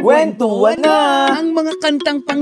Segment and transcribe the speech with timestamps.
[0.00, 1.28] Kwentuhan na!
[1.36, 2.40] Ang mga kantang pang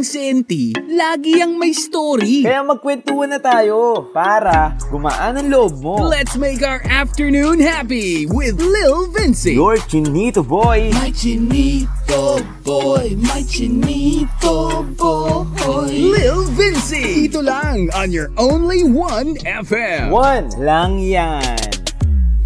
[0.95, 2.47] lagi ang may story.
[2.47, 5.99] Kaya magkwentuhan na tayo para gumaan ang loob mo.
[6.07, 9.59] Let's make our afternoon happy with Lil Vinci.
[9.59, 10.95] Your chinito boy!
[10.95, 15.91] My chinito boy, my chinito boy.
[15.91, 17.27] Lil Vinci.
[17.27, 20.15] Dito lang on your only one FM.
[20.15, 21.59] One lang yan.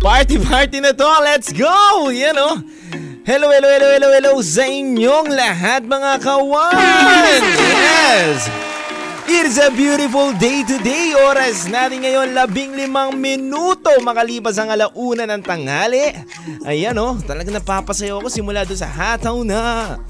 [0.00, 2.08] Party party na to, let's go!
[2.08, 2.64] Yan o.
[3.22, 7.38] Hello, hello, hello, hello, hello sa inyong lahat mga kawan!
[7.54, 8.50] Yes!
[9.30, 11.14] It is a beautiful day today.
[11.14, 16.18] Oras natin ngayon, labing limang minuto makalipas ang alauna ng tanghali.
[16.66, 20.02] Ayan o, talagang napapasayo ako simula doon sa hataw na.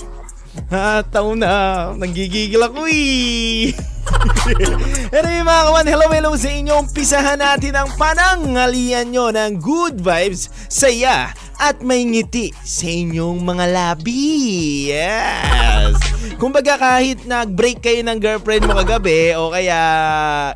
[0.69, 1.91] Hataw na.
[1.97, 3.73] Nanggigigil ako eh.
[5.17, 6.73] anyway mga kawan, hello hello sa inyo.
[6.85, 13.65] Umpisahan natin ang panangalian nyo ng good vibes, saya at may ngiti sa inyong mga
[13.71, 14.91] labi.
[14.93, 15.97] Yes!
[16.37, 19.81] Kumbaga kahit nag-break kayo ng girlfriend mo kagabi o kaya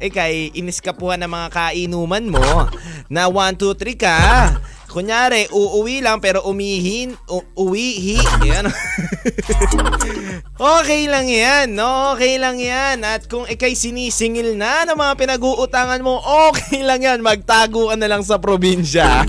[0.02, 2.68] ikay iniskapuhan ng mga kainuman mo
[3.06, 4.18] na 1, 2, 3 ka,
[4.96, 8.16] kunyari uuwi lang pero umihin, u- uwihi,
[8.48, 8.64] yan.
[10.80, 12.16] okay lang yan, no?
[12.16, 13.04] Okay lang yan.
[13.04, 16.16] At kung ikay sinisingil na ng mga pinag-uutangan mo,
[16.48, 17.20] okay lang yan.
[17.20, 19.28] Magtago ka na lang sa probinsya.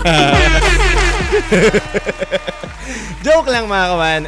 [3.28, 4.22] Joke lang mga kawan.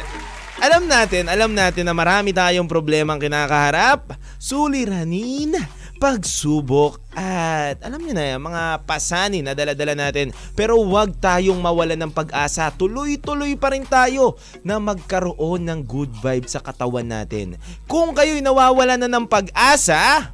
[0.61, 5.57] Alam natin, alam natin na marami tayong problemang kinakaharap, suliranin,
[6.01, 10.33] pagsubok at alam niyo na yan, mga pasanin na daladala natin.
[10.57, 12.73] Pero huwag tayong mawala ng pag-asa.
[12.73, 14.33] Tuloy-tuloy pa rin tayo
[14.65, 17.61] na magkaroon ng good vibe sa katawan natin.
[17.85, 20.33] Kung kayo'y nawawala na ng pag-asa,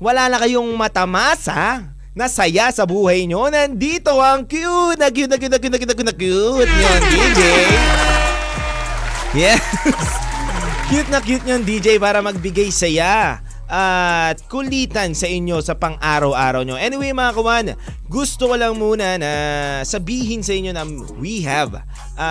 [0.00, 5.52] wala na kayong matamasa, nasaya sa buhay nyo, nandito ang cute na cute na cute
[5.52, 7.40] na cute na cute na cute na cute nyo, DJ.
[9.36, 9.60] Yes.
[10.88, 16.76] cute na cute nyo, DJ, para magbigay saya at kulitan sa inyo sa pang-araw-araw nyo.
[16.76, 17.66] Anyway mga kawan,
[18.12, 19.32] gusto ko lang muna na
[19.82, 20.84] sabihin sa inyo na
[21.16, 21.72] we have
[22.20, 22.30] a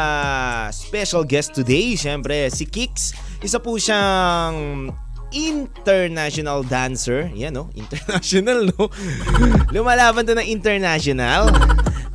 [0.69, 1.97] special guest today.
[1.97, 3.17] Siyempre, si Kix.
[3.41, 4.89] Isa po siyang
[5.33, 7.27] international dancer.
[7.33, 8.87] Yan no, international no.
[9.75, 11.49] Lumalaban to ng international.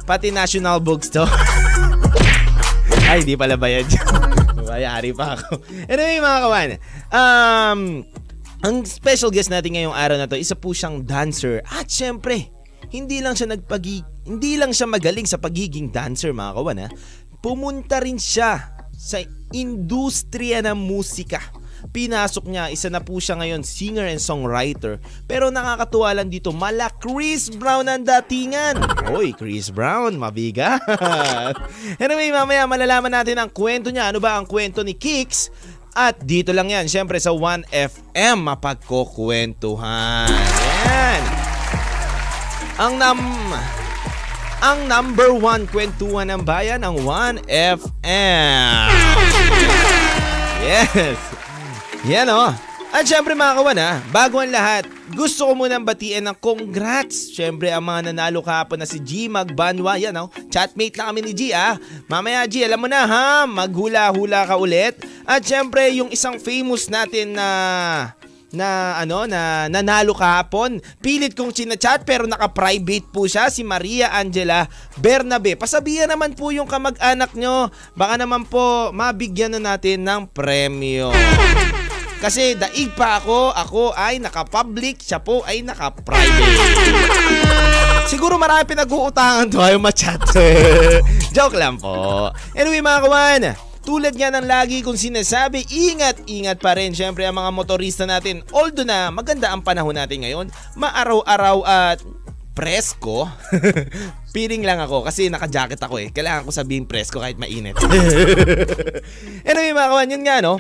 [0.07, 1.27] Pati national books to.
[3.09, 3.85] Ay, di pala bayad.
[4.69, 5.65] Bayari pa ako.
[5.89, 6.69] Anyway mga kawan,
[7.09, 7.81] um,
[8.67, 11.63] ang special guest natin ngayong araw na to, isa po siyang dancer.
[11.69, 12.51] At syempre,
[12.91, 16.89] hindi lang siya nagpagi hindi lang siya magaling sa pagiging dancer mga kawan ha.
[17.41, 19.23] Pumunta rin siya sa
[19.57, 21.41] industriya ng musika.
[21.95, 24.99] Pinasok niya, isa na po siya ngayon singer and songwriter.
[25.31, 28.83] Pero nakakatuwa lang dito, mala Chris Brown ang datingan.
[29.15, 30.83] Oy, Chris Brown, mabigat.
[32.03, 34.11] anyway, mamaya malalaman natin ang kwento niya.
[34.11, 35.55] Ano ba ang kwento ni Kix?
[35.97, 40.29] At dito lang yan, syempre sa 1FM mapagkukwentuhan.
[40.29, 41.23] Yan.
[42.79, 43.19] Ang nam...
[44.59, 48.91] Ang number one kwentuhan ng bayan, ang 1FM.
[50.67, 51.15] Yes.
[52.03, 52.68] Yan o.
[52.89, 57.37] At syempre mga kawan ha, bago ang lahat, gusto ko munang batiin ng congrats.
[57.37, 60.01] Syempre ang mga nanalo kahapon na si G Magbanwa.
[60.01, 61.77] Yan o, chatmate lang kami ni G ah.
[62.09, 64.97] Mamaya G, alam mo na ha, maghula-hula ka ulit.
[65.29, 67.49] At syempre yung isang famous natin na
[68.49, 70.81] na ano na nanalo kahapon.
[71.05, 74.65] Pilit kong chinachat pero naka-private po siya si Maria Angela
[74.97, 75.61] Bernabe.
[75.61, 77.69] Pasabihan naman po yung kamag-anak nyo.
[77.93, 81.13] Baka naman po mabigyan na natin ng premyo.
[82.19, 86.59] Kasi daig pa ako, ako ay naka-public, siya po ay naka-private.
[88.11, 90.19] Siguro marami pinag-uutangan to ayaw machat.
[91.37, 92.27] Joke lang po.
[92.59, 93.43] Anyway mga kawan,
[93.87, 98.43] tulad nga ng lagi kong sinasabi, ingat-ingat pa rin syempre ang mga motorista natin.
[98.51, 102.03] Although na maganda ang panahon natin ngayon, maaraw-araw at
[102.59, 103.31] presko.
[104.35, 106.11] Piling lang ako kasi naka-jacket ako eh.
[106.11, 107.79] Kailangan ko sabihin presko kahit mainit.
[109.49, 110.59] anyway mga kawan, yun nga no.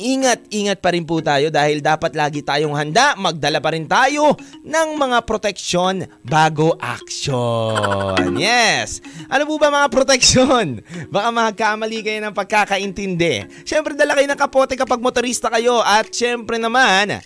[0.00, 3.12] Ingat-ingat pa rin po tayo dahil dapat lagi tayong handa.
[3.20, 4.32] Magdala pa rin tayo
[4.64, 8.40] ng mga proteksyon bago action.
[8.40, 9.04] Yes!
[9.28, 10.80] Ano po ba mga proteksyon?
[11.12, 13.68] Baka magkamali kayo ng pagkakaintindi.
[13.68, 17.20] Siyempre dala kayo ng kapote kapag motorista kayo at siyempre naman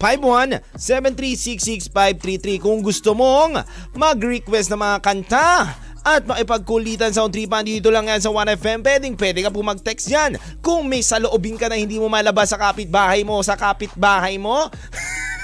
[0.00, 3.60] 095173665333 kung gusto mong
[3.92, 8.84] mag-request ng mga kanta at makipagkulitan sa untripan dito lang yan sa 1FM.
[8.84, 10.36] Pwedeng pwede ka po mag-text yan.
[10.60, 14.68] Kung may saloobin ka na hindi mo malabas sa kapitbahay mo, sa kapitbahay mo,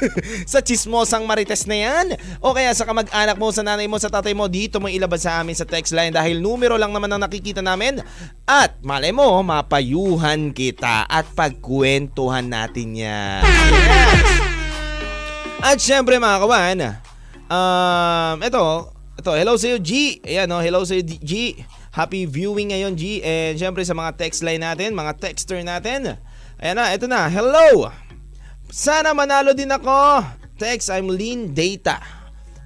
[0.53, 2.07] sa chismosang marites na yan
[2.41, 5.41] o kaya sa kamag-anak mo, sa nanay mo, sa tatay mo dito mo ilabas sa
[5.41, 8.01] amin sa text line dahil numero lang naman ang nakikita namin
[8.49, 14.29] at malay mo mapayuhan kita at pagkwentuhan natin yan yes.
[15.69, 16.79] at syempre mga kawan
[17.49, 18.65] um, ito
[19.21, 21.61] ito hello sa iyo G ayan no, hello sa iyo G
[21.93, 26.17] happy viewing ngayon G and syempre sa mga text line natin mga texter natin
[26.57, 27.93] ayan na ito na hello
[28.71, 30.23] sana manalo din ako.
[30.55, 31.99] Text, I'm Lean Data.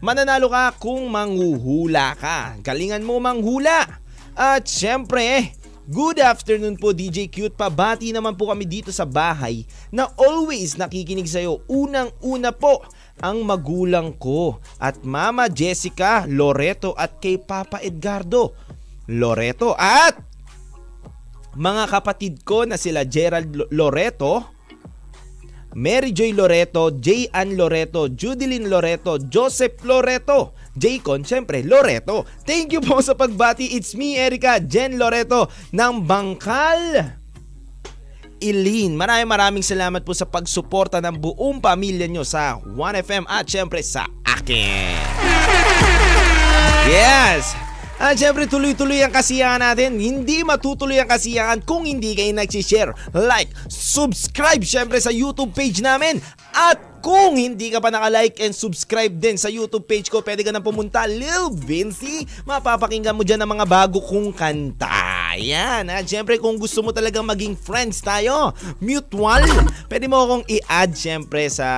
[0.05, 2.61] Mananalo ka kung manghuhula ka.
[2.61, 4.05] Galingan mo manghula.
[4.37, 5.57] At syempre,
[5.89, 7.57] good afternoon po DJ Cute.
[7.57, 11.65] Pabati naman po kami dito sa bahay na always nakikinig sa'yo.
[11.73, 12.85] Unang-una po
[13.23, 18.55] ang magulang ko at Mama Jessica Loreto at kay Papa Edgardo
[19.07, 20.19] Loreto at
[21.55, 24.43] mga kapatid ko na sila Gerald Loreto,
[25.75, 27.31] Mary Joy Loreto, J.
[27.31, 32.27] Ann Loreto, Judilyn Loreto, Joseph Loreto, Jaycon, syempre, Loreto.
[32.43, 33.75] Thank you po sa pagbati.
[33.75, 37.23] It's me, Erica, Jen Loreto ng Bangkal.
[38.43, 43.83] Ilin, maraming maraming salamat po sa pagsuporta ng buong pamilya nyo sa 1FM at syempre
[43.83, 44.99] sa akin.
[46.87, 47.55] Yes!
[47.95, 49.97] At syempre tuloy-tuloy ang kasiyahan natin.
[49.97, 56.19] Hindi matutuloy ang kasiyahan kung hindi kayo nagsishare, like, subscribe syempre sa YouTube page namin.
[56.53, 60.49] At kung hindi ka pa naka-like and subscribe din sa YouTube page ko, pwede ka
[60.49, 62.25] na pumunta, Lil Vinci.
[62.49, 65.37] Mapapakinggan mo dyan ang mga bago kong kanta.
[65.37, 65.93] Yan.
[65.93, 69.45] At syempre kung gusto mo talagang maging friends tayo, mutual,
[69.93, 71.69] pwede mo akong i-add syempre sa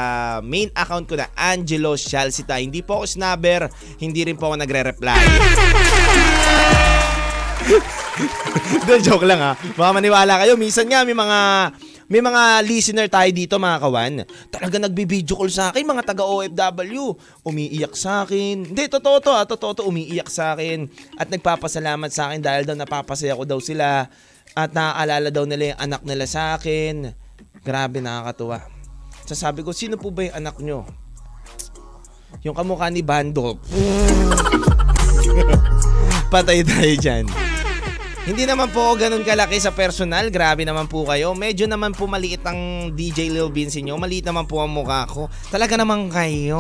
[0.46, 2.62] main account ko na Angelo Shalsita.
[2.62, 3.66] Hindi po ako snabber,
[3.98, 5.18] hindi rin po ako nagre-reply.
[8.86, 9.58] Doon joke lang ha.
[9.74, 10.54] Baka maniwala kayo.
[10.54, 11.38] Minsan nga may mga
[12.06, 14.14] may mga listener tayo dito mga kawan.
[14.46, 17.18] Talaga nagbibideo call sa akin mga taga OFW.
[17.42, 18.70] Umiiyak sa akin.
[18.70, 19.42] Hindi, totoo to ha.
[19.42, 19.82] Totoo to.
[19.90, 20.86] Umiiyak sa akin.
[21.18, 24.06] At nagpapasalamat sa akin dahil daw napapasaya ko daw sila.
[24.54, 27.10] At naaalala daw nila yung anak nila sa akin.
[27.66, 28.62] Grabe nakakatuwa.
[29.26, 30.86] Sasabi ko, sino po ba yung anak nyo?
[32.46, 33.58] Yung kamukha ni Bando.
[36.32, 37.26] Patay tayo dyan.
[38.26, 40.34] Hindi naman po ganun kalaki sa personal.
[40.34, 41.30] Grabe naman po kayo.
[41.38, 43.94] Medyo naman po maliit ang DJ Lil Vince nyo.
[44.02, 45.30] Maliit naman po ang mukha ko.
[45.46, 46.58] Talaga naman kayo.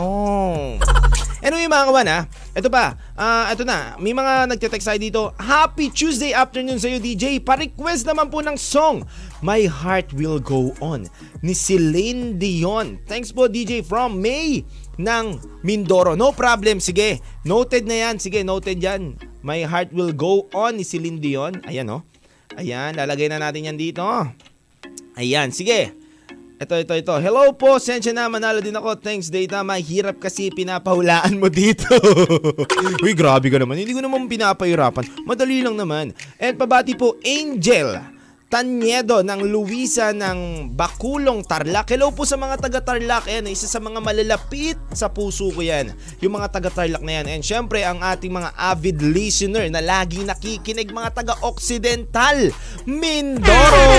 [1.42, 2.20] Anyway mga kawan ha,
[2.54, 5.22] ito pa, uh, ito na, may mga nagte-text tayo dito.
[5.42, 7.42] Happy Tuesday afternoon sa iyo DJ.
[7.42, 9.02] Pa-request naman po ng song,
[9.42, 11.02] My Heart Will Go On,
[11.42, 12.98] ni Celine Dion.
[13.10, 14.62] Thanks po DJ from May
[14.96, 16.16] ng Mindoro.
[16.16, 17.20] No problem, sige.
[17.44, 19.16] Noted na yan, sige, noted yan.
[19.44, 21.60] My Heart Will Go On ni Celine Dion.
[21.68, 22.02] Ayan oh.
[22.56, 24.04] Ayan, lalagay na natin yan dito.
[25.16, 25.92] Ayan, sige.
[26.56, 27.12] Ito, ito, ito.
[27.20, 28.96] Hello po, sensya na, manalo din ako.
[28.96, 29.60] Thanks, data.
[29.60, 31.84] Mahirap kasi pinapahulaan mo dito.
[33.04, 33.76] Uy, grabe ka naman.
[33.76, 35.04] Hindi ko naman pinapahirapan.
[35.28, 36.16] Madali lang naman.
[36.40, 38.15] And pabati po, Angel.
[38.46, 41.90] Tanyedo ng Luisa ng Bakulong Tarlac.
[41.90, 43.26] Hello po sa mga taga Tarlac.
[43.26, 45.90] Ayan, isa sa mga malalapit sa puso ko yan.
[46.22, 47.26] Yung mga taga Tarlac na yan.
[47.26, 52.54] And syempre, ang ating mga avid listener na laging nakikinig, mga taga Occidental,
[52.86, 53.90] Mindoro.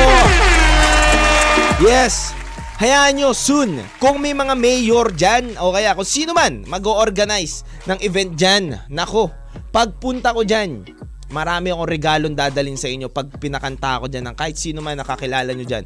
[1.83, 2.31] Yes,
[2.77, 7.97] Hayaan nyo soon, kung may mga mayor dyan o kaya kung sino man mag-organize ng
[8.05, 9.33] event dyan, nako,
[9.73, 10.85] pagpunta ko dyan,
[11.31, 15.51] marami akong regalong dadalhin sa inyo pag pinakanta ko dyan ng kahit sino man nakakilala
[15.51, 15.83] nyo dyan.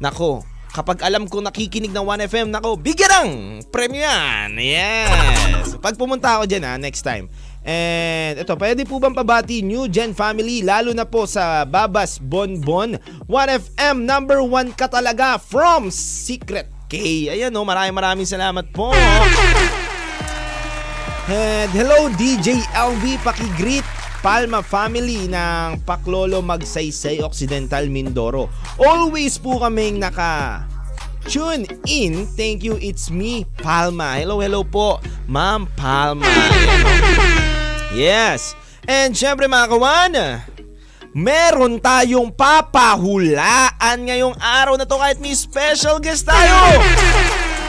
[0.00, 3.30] Nako, kapag alam ko nakikinig ng 1FM, nako, bigyan ng
[3.70, 4.50] premyo yan.
[4.58, 5.78] Yes.
[5.78, 7.30] Pag pumunta ako dyan ha, next time.
[7.64, 13.00] And ito, pwede po bang pabati New Gen Family lalo na po sa Babas Bonbon
[13.24, 17.32] 1FM number 1 ka talaga from Secret K.
[17.32, 18.92] Ayan o, oh, maraming maraming salamat po.
[21.24, 28.48] And hello DJ LV, pakigreet Palma family ng Paklolo Magsaysay Occidental Mindoro.
[28.80, 30.64] Always po kaming naka
[31.28, 32.24] tune in.
[32.32, 34.16] Thank you, it's me, Palma.
[34.16, 34.96] Hello, hello po,
[35.28, 36.24] Ma'am Palma.
[37.92, 38.56] Yes.
[38.88, 40.12] And syempre mga kawan,
[41.12, 46.80] meron tayong papahulaan ngayong araw na to kahit may special guest tayo.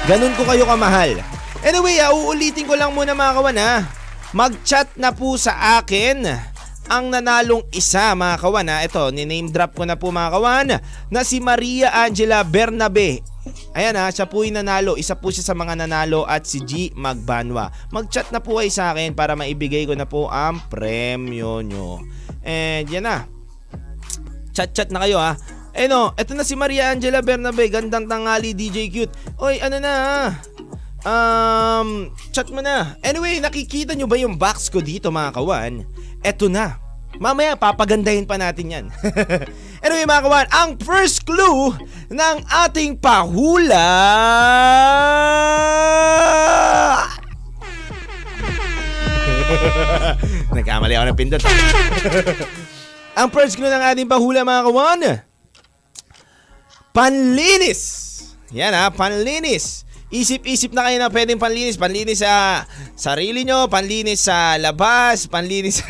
[0.07, 1.19] Ganun ko kayo kamahal.
[1.67, 4.04] Anyway, uh, uulitin ko lang muna mga kawan ha.
[4.35, 6.27] Mag-chat na po sa akin
[6.91, 8.83] ang nanalong isa mga kawan ha.
[8.83, 10.67] Ito, ni-name drop ko na po mga kawan
[11.07, 13.23] na si Maria Angela Bernabe.
[13.71, 14.99] Ayan ha, siya po yung nanalo.
[14.99, 17.71] Isa po siya sa mga nanalo at si G Magbanwa.
[17.95, 22.03] Mag-chat na po kayo sa akin para maibigay ko na po ang premyo nyo.
[22.43, 23.31] And yan na.
[24.51, 25.39] Chat-chat na kayo ha.
[25.71, 27.71] Eh no, eto na si Maria Angela Bernabe.
[27.71, 29.15] Gandang tangali DJ Cute.
[29.39, 30.19] Oy, ano na ha?
[31.05, 32.97] Um, chat mo na.
[33.05, 35.85] Anyway, nakikita nyo ba yung box ko dito mga kawan?
[36.25, 36.81] Eto na.
[37.21, 38.85] Mamaya papagandahin pa natin yan.
[39.85, 41.77] anyway mga kawan, ang first clue
[42.09, 43.85] ng ating pahula...
[50.57, 51.41] Nagkamali ako ng pindot.
[53.19, 55.01] ang first clue ng ating pahula mga kawan...
[56.95, 57.83] Panlinis!
[58.55, 59.85] Yan ha, panlinis.
[60.13, 61.81] Isip-isip na kayo na pwedeng panlinis.
[61.81, 65.81] Panlinis sa sarili nyo, panlinis sa labas, panlinis.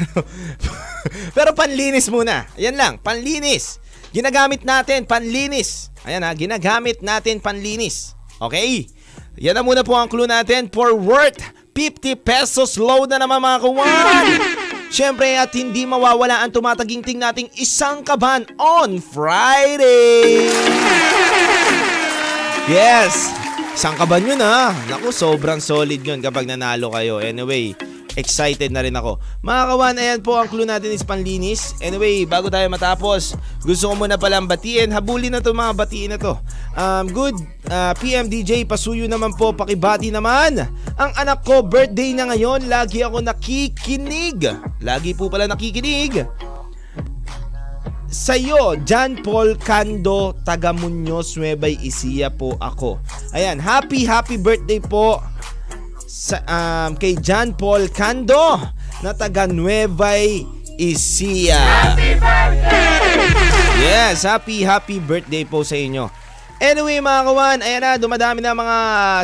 [1.36, 2.48] Pero panlinis muna.
[2.56, 3.84] Yan lang, panlinis.
[4.16, 5.92] Ginagamit natin, panlinis.
[6.08, 8.16] Ayan ha, ginagamit natin panlinis.
[8.40, 8.88] Okay?
[9.36, 11.44] Yan na muna po ang clue natin for worth
[11.76, 14.26] 50 pesos load na naman mga kawan.
[14.88, 20.48] Siyempre at hindi mawawala ang tumataginting nating isang kaban on Friday.
[22.72, 23.45] Yes!
[23.76, 24.72] Isang kaban yun ha.
[24.88, 27.20] Naku, sobrang solid yun kapag nanalo kayo.
[27.20, 27.76] Anyway,
[28.16, 29.20] excited na rin ako.
[29.44, 31.76] Mga kawan, ayan po ang clue natin is panlinis.
[31.84, 33.36] Anyway, bago tayo matapos,
[33.68, 34.96] gusto ko muna palang batiin.
[34.96, 36.40] Habulin na to mga batiin na to.
[36.72, 37.36] Um, good
[37.68, 40.56] uh, PM DJ, pasuyo naman po, pakibati naman.
[40.96, 44.40] Ang anak ko, birthday na ngayon, lagi ako nakikinig.
[44.80, 46.24] Lagi po pala nakikinig.
[48.16, 52.96] Sa'yo, John Paul Cando, taga Muñoz, Nueva Ecija po ako.
[53.36, 55.20] Ayan, happy happy birthday po
[56.08, 58.72] sa, um, kay John Paul Cando
[59.04, 60.16] na taga Nueva
[60.80, 61.60] Ecija.
[61.60, 63.84] Happy birthday!
[63.84, 66.08] Yes, happy happy birthday po sa inyo.
[66.64, 68.78] Anyway mga kawan, ayan na, dumadami na mga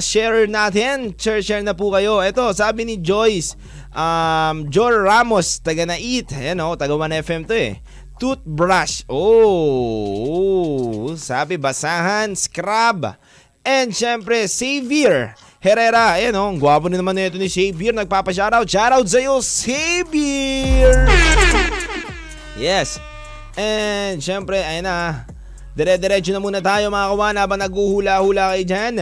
[0.04, 1.16] sharer natin.
[1.16, 2.20] Share-share na po kayo.
[2.20, 3.56] Ito, sabi ni Joyce,
[3.96, 6.28] um, Jor Ramos, taga Nait.
[6.36, 7.80] Ayan o, taga 1FM to eh
[8.22, 9.02] toothbrush.
[9.10, 13.18] Oh, sabi basahan, scrub.
[13.66, 16.18] And syempre, Xavier Herrera.
[16.18, 17.94] Ayan oh, ang gwapo na naman nito ni Xavier.
[17.94, 18.66] Nagpapa-shoutout.
[18.66, 21.06] Shoutout sa'yo, Xavier!
[22.58, 22.98] Yes.
[23.58, 25.26] And syempre, ayan na.
[25.78, 28.94] Dire-diretso na muna tayo mga kawan habang naghuhula-hula kayo dyan.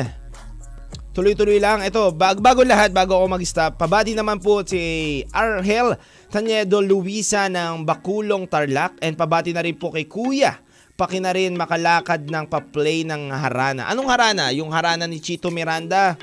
[1.19, 1.83] Tuloy-tuloy lang.
[1.83, 5.99] Ito, bag bago lahat, bago ako mag-stop, pabati naman po si Arhel
[6.31, 10.63] Taniedo Luisa ng Bakulong Tarlac and pabati na rin po kay Kuya.
[10.95, 13.91] Paki na rin makalakad ng pa-play ng harana.
[13.91, 14.55] Anong harana?
[14.55, 16.15] Yung harana ni Chito Miranda.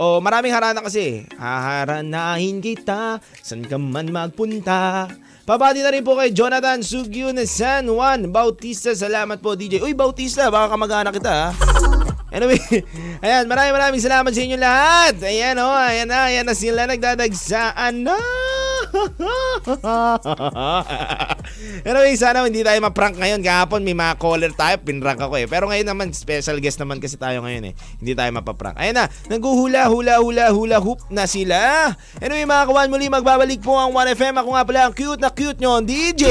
[0.00, 1.28] O maraming harana kasi.
[1.36, 5.04] Haharanahin kita, san ka man magpunta.
[5.44, 8.96] Pabati na rin po kay Jonathan Sugyo na San Juan Bautista.
[8.96, 9.84] Salamat po DJ.
[9.84, 11.99] Uy Bautista, baka kamag-anak kita ha.
[12.30, 12.62] Anyway,
[13.26, 15.18] ayan, maraming maraming salamat sa inyo lahat.
[15.26, 18.14] Ayan o, oh, ayan na, ayan na sila nagdadagsaan na.
[21.86, 23.42] anyway, sana hindi tayo ma-prank ngayon.
[23.42, 25.46] Kahapon may mga caller tayo, pinrank ako eh.
[25.50, 27.74] Pero ngayon naman, special guest naman kasi tayo ngayon eh.
[27.98, 28.78] Hindi tayo mapaprank.
[28.78, 31.90] Ayan na, naghuhula, hula, hula, hula, hoop na sila.
[32.22, 34.38] Anyway, mga kawan, muli magbabalik po ang 1FM.
[34.38, 36.30] Ako nga pala ang cute na cute nyo, DJ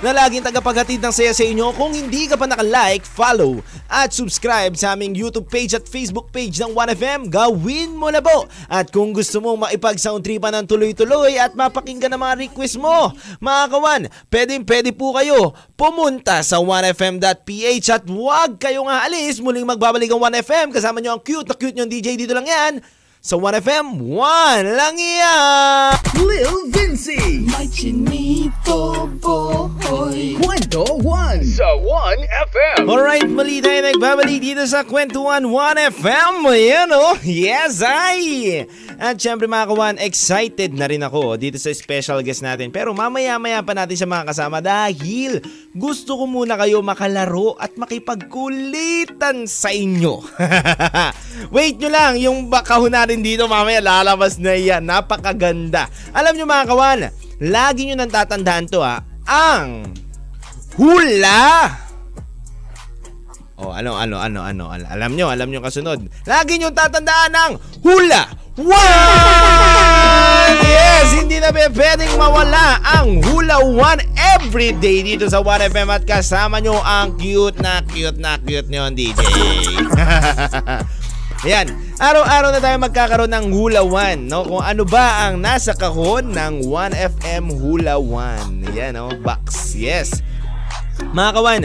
[0.00, 1.76] na laging tagapaghatid ng saya sa inyo.
[1.76, 6.56] Kung hindi ka pa naka-like, follow at subscribe sa aming YouTube page at Facebook page
[6.56, 8.48] ng 1FM, gawin mo na po.
[8.64, 13.12] At kung gusto mong maipag-sound tripan ng tuloy-tuloy at mapakinggan ang mga request mo,
[13.44, 14.02] mga kawan,
[14.32, 19.36] pwedeng pwede po kayo pumunta sa 1fm.ph at huwag kayong aalis.
[19.44, 22.80] Muling magbabalik ang 1FM kasama nyo ang cute na cute nyo DJ dito lang yan
[23.20, 25.92] sa 1FM, 1 lang yan!
[26.24, 27.44] Lil Vinci!
[27.52, 30.40] May chinito boy!
[30.40, 32.88] Kwento 1 sa 1FM!
[32.88, 36.48] Alright, mali tayo nagbabalik dito sa Kwentuhan 1FM.
[36.48, 37.16] Ayan o, oh.
[37.20, 38.64] yes ay!
[38.96, 42.72] At syempre mga kawan, excited na rin ako dito sa special guest natin.
[42.72, 45.44] Pero mamaya-maya pa natin sa mga kasama dahil
[45.76, 50.24] gusto ko muna kayo makalaro at makipagkulitan sa inyo.
[51.56, 54.86] Wait nyo lang, yung bakahon natin dito mamaya lalabas na yan.
[54.86, 55.90] Napakaganda.
[56.14, 57.10] Alam nyo mga kawan,
[57.42, 59.90] lagi nyo nang tatandaan to ha, ang
[60.78, 61.74] hula
[63.60, 66.00] Oh, ano, ano, ano, ano, alam nyo, alam nyo kasunod.
[66.24, 67.52] Lagi nyo tatandaan ng
[67.84, 68.24] hula
[68.56, 70.56] one!
[70.64, 74.00] Yes, hindi na pwedeng mawala ang hula one
[74.38, 78.88] every day dito sa 1FM at kasama nyo ang cute na cute na cute nyo,
[78.88, 79.20] DJ.
[81.40, 84.44] Ayan, araw-araw na tayo magkakaroon ng Hula 1, no?
[84.44, 88.68] Kung ano ba ang nasa kahon ng 1FM Hula 1.
[88.68, 89.08] Ayan, no?
[89.24, 89.72] Box.
[89.72, 90.20] Yes.
[91.00, 91.62] Mga kawan,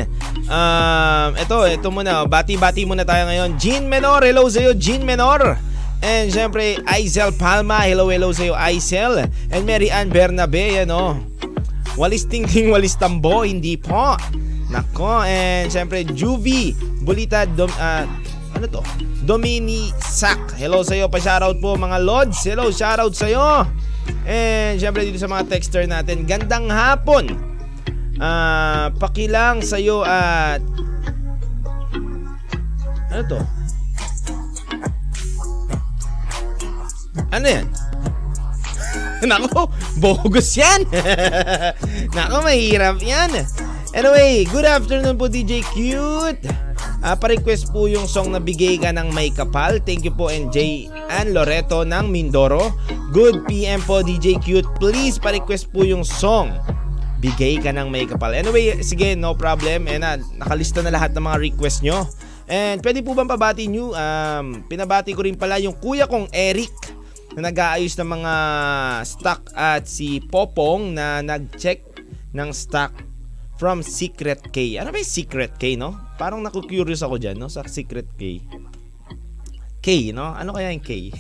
[0.48, 2.24] um, ito, ito muna.
[2.24, 3.60] Bati-bati muna tayo ngayon.
[3.60, 5.60] Jean Menor, hello sa'yo, Jean Menor.
[6.00, 9.28] And syempre, Aisel Palma, hello, hello sa'yo, Aisel.
[9.52, 11.20] And Mary Ann Bernabe, yan o.
[12.00, 14.16] Walis tingting, walis tambo, hindi po.
[14.72, 16.72] Nako, and syempre, Juvie,
[17.04, 18.08] Bulita, Dom, uh,
[18.56, 18.82] ano to?
[19.28, 20.56] Domini Sak.
[20.56, 22.40] Hello sa iyo, pa-shoutout po mga lods.
[22.48, 23.68] Hello, shoutout sa iyo.
[24.24, 27.36] And syempre dito sa mga texter natin, gandang hapon.
[28.16, 30.64] Uh, pakilang sa iyo at
[33.12, 33.40] Ano to?
[37.32, 37.68] Ano yan?
[39.30, 39.72] Nako,
[40.04, 40.84] bogus yan.
[42.16, 43.32] Nako, mahirap yan.
[43.96, 46.65] Anyway, good afternoon po DJ Cute.
[47.06, 49.78] Uh, pa-request po yung song na bigay ka ng may kapal.
[49.78, 52.74] Thank you po NJ and Loreto ng Mindoro.
[53.14, 54.66] Good PM po DJ Cute.
[54.82, 56.58] Please pa-request po yung song.
[57.22, 58.34] Bigay ka ng may kapal.
[58.34, 59.86] Anyway, sige, no problem.
[59.86, 62.10] And uh, nakalista na lahat ng mga request nyo.
[62.50, 63.94] And pwede po bang pabati nyo?
[63.94, 66.74] Um, pinabati ko rin pala yung kuya kong Eric
[67.38, 68.34] na nag-aayos ng mga
[69.06, 71.86] stock at si Popong na nag-check
[72.34, 73.05] ng stock
[73.56, 74.80] from Secret K.
[74.80, 75.96] Ano ba yung Secret K, no?
[76.20, 77.48] Parang naku-curious ako dyan, no?
[77.48, 78.44] Sa Secret K.
[79.80, 80.36] K, no?
[80.36, 81.14] Ano kaya yung K?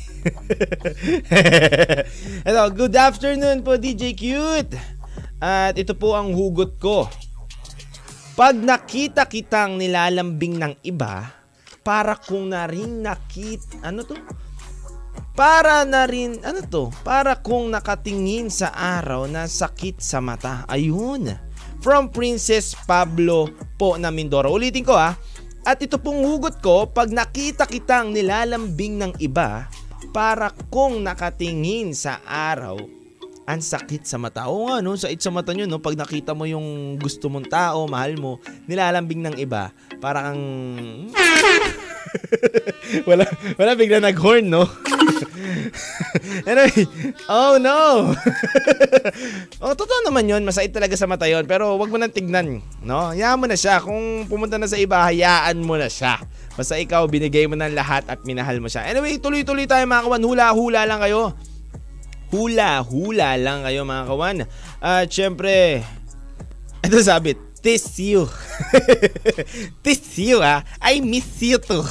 [2.49, 4.75] Ito, good afternoon po, DJ Cute.
[5.39, 7.07] At ito po ang hugot ko.
[8.35, 11.31] Pag nakita kitang nilalambing ng iba,
[11.85, 13.63] para kung na rin nakit...
[13.79, 14.17] Ano to?
[15.37, 16.41] Para na rin...
[16.43, 16.91] Ano to?
[17.05, 20.65] Para kung nakatingin sa araw na sakit sa mata.
[20.67, 21.44] Ayun
[21.85, 23.45] from Princess Pablo
[23.77, 24.49] po na Mindoro.
[24.49, 25.13] Ulitin ko ha.
[25.61, 29.69] At ito pong hugot ko, pag nakita kitang nilalambing ng iba,
[30.09, 32.81] para kung nakatingin sa araw,
[33.45, 34.49] ang sakit sa mata.
[34.49, 34.97] Oo nga, no?
[34.97, 35.77] Sakit sa mata nyo, no?
[35.77, 39.69] Pag nakita mo yung gusto mong tao, mahal mo, nilalambing ng iba,
[40.01, 40.41] para kang...
[43.09, 43.25] wala,
[43.57, 44.65] wala bigla nag-horn, no?
[46.49, 46.89] anyway,
[47.29, 48.11] oh no!
[49.63, 50.43] oh, totoo naman yun.
[50.43, 51.45] Masait talaga sa mata yun.
[51.47, 52.61] Pero wag mo nang tignan.
[52.83, 53.13] No?
[53.13, 53.79] Hayaan mo na siya.
[53.81, 56.19] Kung pumunta na sa iba, hayaan mo na siya.
[56.55, 58.87] Basta ikaw, binigay mo ng lahat at minahal mo siya.
[58.87, 60.23] Anyway, tuloy-tuloy tayo mga kawan.
[60.23, 61.35] Hula-hula lang kayo.
[62.29, 64.37] Hula-hula lang kayo mga kawan.
[64.81, 65.81] At syempre,
[66.85, 68.29] ito sabit, Tis you.
[69.83, 70.61] Tis you ah.
[70.77, 71.81] I miss you too.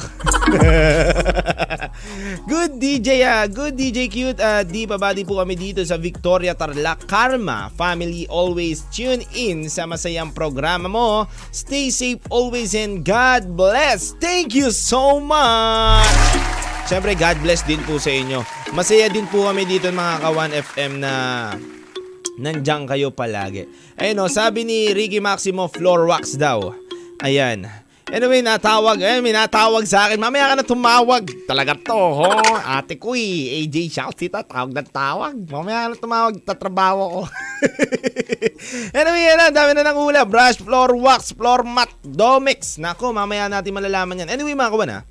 [2.47, 3.43] good DJ ah.
[3.43, 4.39] Good DJ cute.
[4.39, 8.23] Uh, di babadi po kami dito sa Victoria Tarlac Karma Family.
[8.31, 11.27] Always tune in sa masayang programa mo.
[11.51, 14.15] Stay safe always and God bless.
[14.15, 16.64] Thank you so much.
[16.85, 18.45] Siyempre, God bless din po sa inyo.
[18.77, 21.13] Masaya din po kami dito mga Kawan FM na
[22.35, 23.65] Nandiyan kayo palagi.
[23.95, 26.75] Ayun o, sabi ni Ricky Maximo, floor wax daw.
[27.23, 27.63] Ayan.
[28.11, 29.01] Anyway, natawag.
[29.01, 30.19] Eh, may natawag sa akin.
[30.21, 31.25] Mamaya ka na tumawag.
[31.49, 32.29] Talaga to, ho.
[32.61, 33.17] Ate ko.
[33.17, 34.45] AJ shout sita.
[34.45, 35.33] Tawag na tawag.
[35.49, 36.35] Mamaya ka na tumawag.
[36.45, 37.21] Tatrabaho ko.
[38.99, 39.49] anyway, yan.
[39.49, 40.21] Dami na ng ula.
[40.21, 42.77] Brush, floor wax, floor mat, domix.
[42.77, 44.29] Nako, mamaya natin malalaman yan.
[44.29, 45.01] Anyway, mga kawan ha.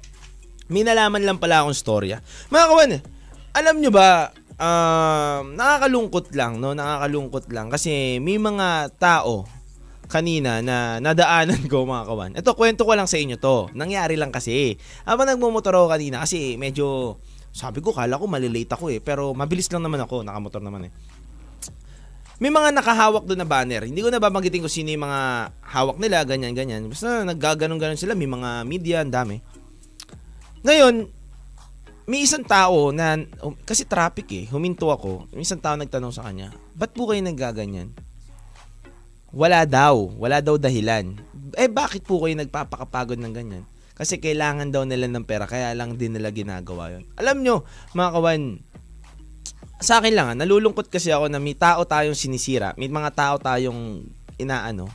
[0.72, 2.24] May nalaman lang pala akong storya.
[2.48, 2.92] Mga kawan,
[3.52, 6.72] alam nyo ba, um, nakakalungkot lang, no?
[6.72, 9.44] Nakakalungkot lang kasi may mga tao
[10.08, 12.30] kanina na nadaanan ko mga kawan.
[12.38, 13.72] Ito, kwento ko lang sa inyo to.
[13.76, 14.76] Nangyari lang kasi.
[15.04, 17.18] Habang nagmumotor ako kanina kasi medyo,
[17.52, 19.00] sabi ko, kala ko malilate ako eh.
[19.04, 20.92] Pero mabilis lang naman ako, nakamotor naman eh.
[22.42, 23.86] May mga nakahawak doon na banner.
[23.86, 26.90] Hindi ko na babanggitin kung sino yung mga hawak nila, ganyan-ganyan.
[26.90, 28.18] Basta naggaganon-ganon sila.
[28.18, 29.38] May mga media, ang dami.
[30.64, 31.12] Ngayon,
[32.08, 35.28] may isang tao na, um, kasi traffic eh, huminto ako.
[35.32, 37.92] May isang tao nagtanong sa kanya, ba't po kayo nagaganyan?
[39.28, 41.20] Wala daw, wala daw dahilan.
[41.60, 43.64] Eh bakit po kayo nagpapakapagod ng ganyan?
[43.94, 47.04] Kasi kailangan daw nila ng pera, kaya lang din nila ginagawa yon.
[47.14, 47.56] Alam nyo,
[47.94, 48.42] mga kawan,
[49.84, 54.02] sa akin lang, nalulungkot kasi ako na may tao tayong sinisira, may mga tao tayong
[54.40, 54.90] inaano,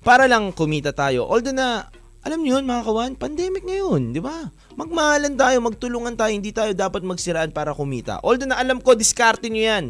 [0.00, 1.28] para lang kumita tayo.
[1.28, 4.52] Although na alam niyo yun mga kawan, pandemic ngayon, di ba?
[4.76, 8.20] Magmahalan tayo, magtulungan tayo, hindi tayo dapat magsiraan para kumita.
[8.20, 9.84] Although na alam ko, diskarte niyo yan.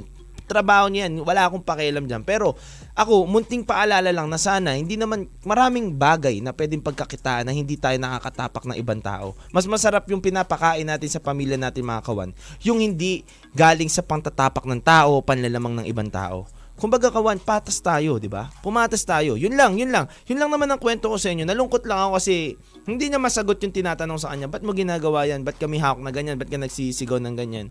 [0.47, 2.23] Trabaho niyo yan, wala akong pakialam dyan.
[2.23, 2.55] Pero
[2.95, 7.75] ako, munting paalala lang na sana, hindi naman maraming bagay na pwedeng pagkakitaan na hindi
[7.75, 9.35] tayo nakakatapak ng ibang tao.
[9.51, 12.31] Mas masarap yung pinapakain natin sa pamilya natin mga kawan,
[12.63, 13.27] yung hindi
[13.59, 16.47] galing sa pangtatapak ng tao, panlalamang ng ibang tao
[16.81, 18.49] kumbaga kawan, patas tayo, di ba?
[18.65, 19.37] Pumatas tayo.
[19.37, 20.09] Yun lang, yun lang.
[20.25, 21.45] Yun lang naman ang kwento ko sa inyo.
[21.45, 22.57] Nalungkot lang ako kasi
[22.89, 24.49] hindi niya masagot yung tinatanong sa kanya.
[24.49, 25.45] Ba't mo ginagawa yan?
[25.45, 26.41] Ba't kami hawak na ganyan?
[26.41, 27.69] Ba't ka nagsisigaw ng ganyan?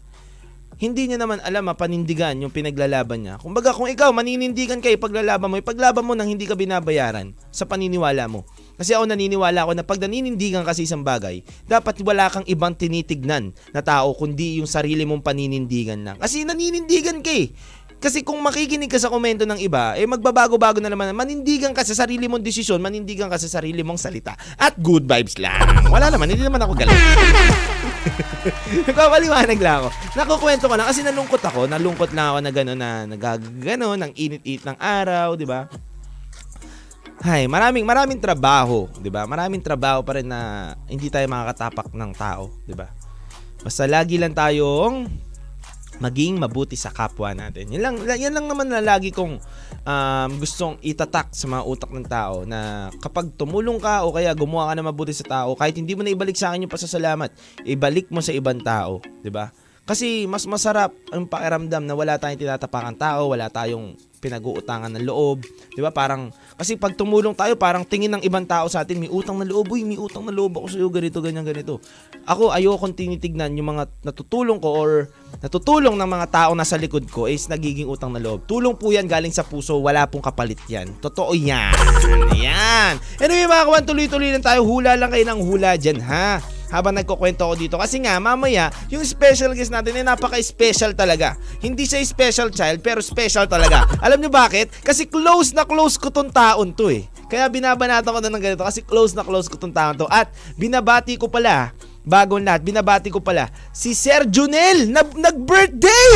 [0.80, 3.36] Hindi niya naman alam panindigan yung pinaglalaban niya.
[3.36, 8.32] Kumbaga kung ikaw maninindigan kay paglalaban mo, ipaglaban mo nang hindi ka binabayaran sa paniniwala
[8.32, 8.48] mo.
[8.80, 13.52] Kasi ako naniniwala ako na pag naninindigan kasi isang bagay, dapat wala kang ibang tinitignan
[13.76, 16.16] na tao kundi yung sarili mong paninindigan lang.
[16.16, 17.52] Kasi naninindigan ka eh.
[18.00, 21.12] Kasi kung makikinig ka sa komento ng iba, eh magbabago-bago na naman.
[21.12, 24.40] Manindigan ka sa sarili mong desisyon, manindigan ka sa sarili mong salita.
[24.56, 25.60] At good vibes lang.
[25.92, 26.96] Wala naman, hindi naman ako galit.
[28.88, 29.90] Nagpapaliwanag lang ako.
[30.16, 31.68] Nakukwento ko lang kasi nalungkot ako.
[31.68, 35.68] Nalungkot lang ako na gano'n na nagagano, ng init-init ng araw, di ba?
[37.20, 39.28] Hay, maraming maraming trabaho, 'di ba?
[39.28, 42.88] Maraming trabaho pa rin na hindi tayo makakatapak ng tao, 'di ba?
[43.60, 45.04] Basta lagi lang tayong
[46.00, 47.76] maging mabuti sa kapwa natin.
[47.76, 49.40] Yan lang, yan lang naman na lagi kong
[49.84, 54.72] um, gustong itatak sa mga utak ng tao na kapag tumulong ka o kaya gumawa
[54.72, 57.30] ka na mabuti sa tao, kahit hindi mo na ibalik sa akin yung pasasalamat,
[57.68, 59.52] ibalik mo sa ibang tao, 'di ba?
[59.90, 65.42] Kasi mas masarap ang pakiramdam na wala tayong tinatapakan tao, wala tayong pinag-uutangan ng loob.
[65.74, 65.90] 'Di ba?
[65.90, 69.50] Parang kasi pag tumulong tayo, parang tingin ng ibang tao sa atin, may utang na
[69.50, 71.82] loob, uy, may utang na loob ako sa iyo, ganito, ganyan, ganito.
[72.30, 74.92] Ako ayokong tinitignan yung mga natutulong ko or
[75.42, 78.46] natutulong ng mga tao na sa likod ko is nagiging utang na loob.
[78.46, 80.94] Tulong po yan galing sa puso, wala pong kapalit yan.
[81.02, 81.74] Totoo yan.
[82.38, 83.02] Yan.
[83.18, 84.62] Anyway mga kawan, tuloy-tuloy lang tayo.
[84.68, 86.59] Hula lang kayo ng hula dyan, ha?
[86.70, 87.76] Habang nagkukwento ako dito.
[87.78, 91.36] Kasi nga, mamaya, yung special guest natin ay napaka-special talaga.
[91.60, 93.86] Hindi siya special child, pero special talaga.
[94.06, 94.70] Alam nyo bakit?
[94.86, 97.06] Kasi close na close ko tong taon to eh.
[97.30, 100.08] Kaya binabanatan ko na ng ganito kasi close na close ko tong taon to.
[100.10, 101.74] At binabati ko pala,
[102.06, 106.10] bagong lahat, binabati ko pala, si Sir Junel, na, nag-birthday!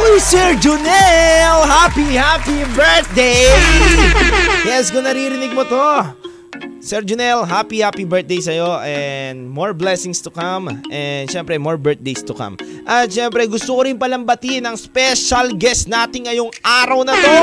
[0.00, 1.58] Uy, Sir Junel!
[1.66, 3.46] Happy, happy birthday!
[4.60, 5.80] Yes, kung naririnig mo to,
[6.80, 12.24] Sir Junel, happy happy birthday sa'yo and more blessings to come and syempre more birthdays
[12.24, 12.56] to come.
[12.88, 17.36] At syempre gusto ko rin palang batiin ang special guest natin ngayong araw na to.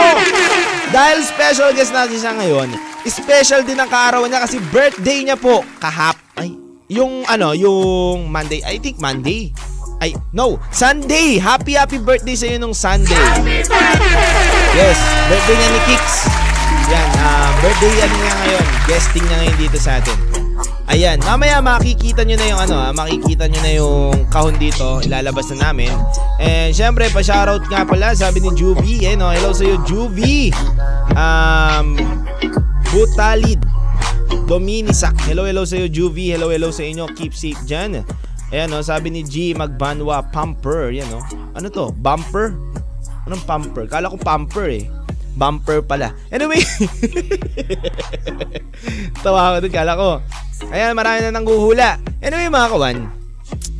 [0.91, 2.67] Dahil special guest natin siya ngayon,
[3.08, 6.20] special din ang kaarawan niya kasi birthday niya po kahap.
[6.36, 6.58] Ay,
[6.91, 9.54] yung ano, yung Monday, I think Monday.
[10.04, 11.38] Ay, no, Sunday.
[11.39, 13.17] Happy happy birthday sa iyo nung Sunday.
[14.76, 14.98] Yes,
[15.30, 16.15] birthday niya ni Kicks.
[16.88, 18.65] Yan, uh, birthday ano niya ngayon.
[18.88, 20.15] Guesting niya ngayon dito sa atin.
[20.88, 25.52] Ayan, mamaya makikita nyo na yung ano, ha, makikita nyo na yung kahon dito, ilalabas
[25.52, 25.91] na namin.
[26.39, 29.28] And syempre, pa-shoutout nga pala, sabi ni Juvie, eh, no?
[29.36, 30.56] hello sa'yo Juvie.
[31.12, 32.00] Um,
[32.88, 33.60] Butalid.
[34.47, 35.19] Dominisak.
[35.28, 36.39] Hello, hello sa'yo Juvie.
[36.39, 37.12] Hello, hello sa inyo.
[37.19, 38.00] Keep safe dyan.
[38.56, 38.80] Ayan, no?
[38.80, 40.95] sabi ni G Magbanwa, Pumper.
[40.95, 41.19] Yan, no?
[41.52, 41.91] Ano to?
[42.00, 42.56] Bumper?
[43.28, 43.91] Anong pumper?
[43.91, 44.88] Kala ko pumper eh
[45.38, 46.17] bumper pala.
[46.34, 46.60] Anyway,
[49.23, 50.10] tawa ako dun, kala ko.
[50.73, 52.02] Ayan, marami na nangguhula.
[52.17, 52.97] Anyway, mga kawan,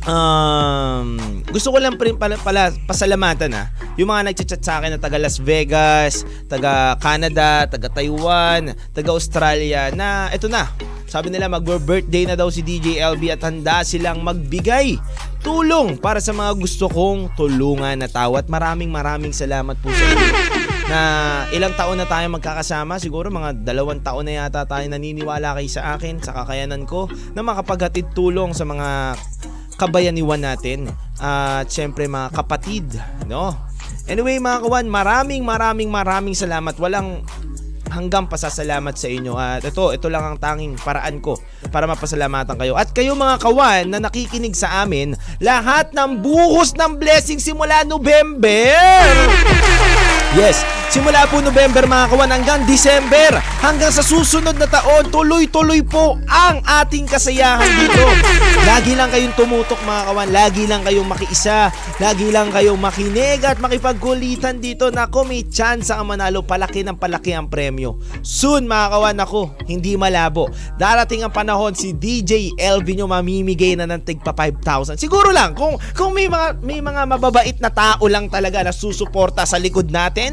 [0.06, 1.08] um,
[1.50, 3.64] gusto ko lang pa rin pala, pala pasalamatan ha,
[3.98, 9.90] yung mga nagchat-chat sa akin na taga Las Vegas, taga Canada, taga Taiwan, taga Australia
[9.92, 10.70] na ito na,
[11.08, 15.00] sabi nila mag-birthday na daw si DJ LB at handa silang magbigay
[15.40, 20.04] tulong para sa mga gusto kong tulungan na tao at maraming maraming salamat po sa
[20.04, 21.00] inyo na
[21.52, 22.96] ilang taon na tayo magkakasama.
[22.96, 27.44] Siguro mga dalawang taon na yata tayo naniniwala kay sa akin, sa kakayanan ko na
[27.44, 29.14] makapaghatid tulong sa mga
[29.76, 30.88] kabayaniwan natin.
[31.20, 32.96] At uh, syempre mga kapatid,
[33.28, 33.52] no?
[34.08, 36.72] Anyway mga kawan, maraming maraming maraming salamat.
[36.80, 37.20] Walang
[37.90, 39.32] hanggang pasasalamat sa inyo.
[39.36, 41.36] At ito, ito lang ang tanging paraan ko
[41.68, 42.74] para mapasalamatan kayo.
[42.76, 48.76] At kayo mga kawan na nakikinig sa amin, lahat ng buhos ng blessing simula November.
[50.36, 50.60] Yes,
[50.92, 56.60] simula po November mga kawan hanggang December, hanggang sa susunod na taon, tuloy-tuloy po ang
[56.68, 58.04] ating kasayahan dito.
[58.68, 63.56] Lagi lang kayong tumutok mga kawan, lagi lang kayong makiisa, lagi lang kayong makinig at
[63.56, 64.92] makipagkulitan dito.
[64.92, 67.77] Nako, may chance ang manalo, palaki ng palaki ang premyo.
[68.24, 70.50] Soon mga kawan, ako, hindi malabo.
[70.74, 74.98] Darating ang panahon, si DJ LV nyo mamimigay na ng tigpa 5,000.
[74.98, 79.46] Siguro lang, kung, kung may mga, may mga mababait na tao lang talaga na susuporta
[79.46, 80.32] sa likod natin, natin.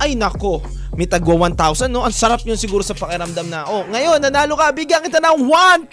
[0.00, 0.64] Ay nako,
[0.96, 2.00] may tagwa 1,000 no?
[2.00, 5.92] Ang sarap yun siguro sa pakiramdam na, oh, ngayon nanalo ka, bigyan kita ng 1,000!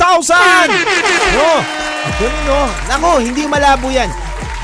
[1.36, 1.50] No,
[2.20, 2.60] ganun no.
[2.88, 4.08] Nako, hindi malabo yan.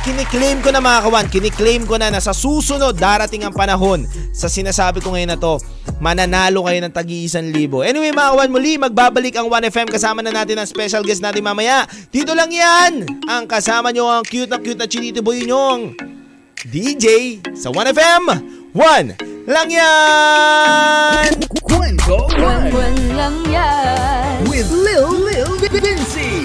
[0.04, 4.04] Kiniklaim ko na mga kawan, kiniklaim ko na na sa susunod darating ang panahon
[4.36, 5.64] sa sinasabi ko ngayon na to,
[6.04, 7.88] mananalo kayo ng tagi isang libo.
[7.88, 11.88] Anyway mga kawan, muli magbabalik ang 1FM kasama na natin ang special guest natin mamaya.
[12.12, 15.96] Dito lang yan, ang kasama nyo ang cute na cute na chinito boy nyong
[16.68, 18.24] DJ sa 1FM
[18.76, 21.32] 1 lang yan!
[21.64, 24.52] Kwento One Buwan lang yan.
[24.52, 26.43] with Lil Lil Vinci.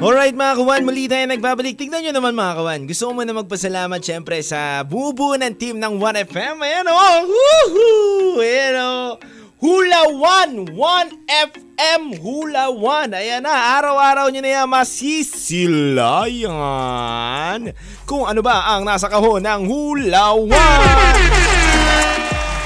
[0.00, 1.76] Alright mga kawan, muli tayo nagbabalik.
[1.76, 2.88] Tignan nyo naman mga kawan.
[2.88, 6.56] Gusto ko muna magpasalamat syempre sa bubuo ng team ng 1FM.
[6.56, 6.96] Ayan o!
[6.96, 7.28] Oh.
[7.28, 8.40] Woohoo!
[8.40, 8.88] Ayan o!
[8.88, 9.20] Oh.
[9.60, 10.08] Hula
[10.48, 10.72] 1!
[10.72, 13.12] 1FM Hula 1!
[13.12, 16.48] Ayan na, araw-araw nyo na yan masisilayan
[18.08, 21.60] kung ano ba ang nasa kahon ng Hula 1!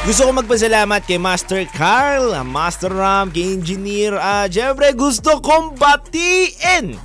[0.04, 4.20] Gusto ko magpasalamat kay Master Carl, Master Ram, kay Engineer.
[4.20, 7.00] Ah, syempre gusto kong batiin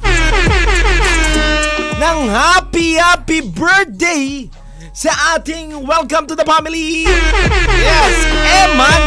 [1.95, 4.51] ng happy happy birthday
[4.91, 7.07] sa ating welcome to the family.
[7.79, 8.15] Yes,
[8.67, 9.03] Eman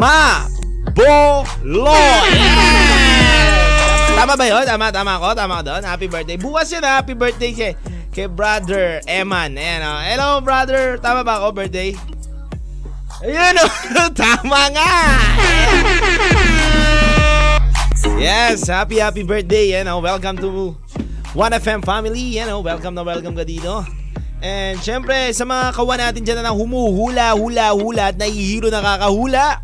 [0.00, 1.04] Maboloy.
[4.16, 4.64] Tama ba yun?
[4.64, 5.36] Tama, tama ako?
[5.36, 5.84] Tama ako doon?
[5.84, 6.40] Happy birthday.
[6.40, 7.76] Bukas yun, happy birthday kay,
[8.16, 9.60] kay brother Eman.
[9.60, 10.00] Ayan o.
[10.00, 10.96] Hello, brother.
[10.96, 11.92] Tama ba ako, birthday?
[13.20, 13.66] Ayun o.
[14.16, 14.92] tama nga.
[18.16, 19.76] Yes, happy happy birthday.
[19.76, 20.00] Yan o.
[20.00, 20.72] Welcome to
[21.36, 22.40] 1FM family.
[22.40, 22.64] Yan o.
[22.64, 23.84] Welcome na welcome ka dito.
[24.40, 29.60] And syempre, sa mga kawan natin dyan na humuhula, hula, hula at nahihiro nakakahula.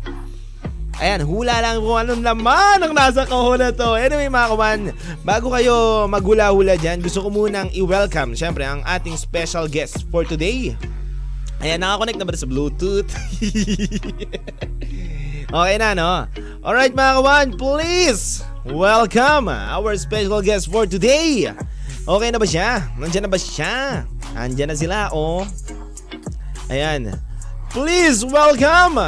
[1.01, 3.97] Ayan, hula lang kung anong laman ang nasa kahon na to.
[3.97, 4.79] Anyway mga kawan,
[5.25, 10.77] bago kayo maghula-hula dyan, gusto ko munang i-welcome syempre ang ating special guest for today.
[11.65, 13.07] Ayan, nakakonect na ba sa Bluetooth?
[15.57, 16.29] okay na, no?
[16.61, 21.49] Alright mga kawan, please welcome our special guest for today.
[22.05, 22.85] Okay na ba siya?
[23.01, 24.05] Nandiyan na ba siya?
[24.37, 25.41] Andiyan na sila, oh.
[26.69, 27.17] Ayan.
[27.73, 29.01] Please welcome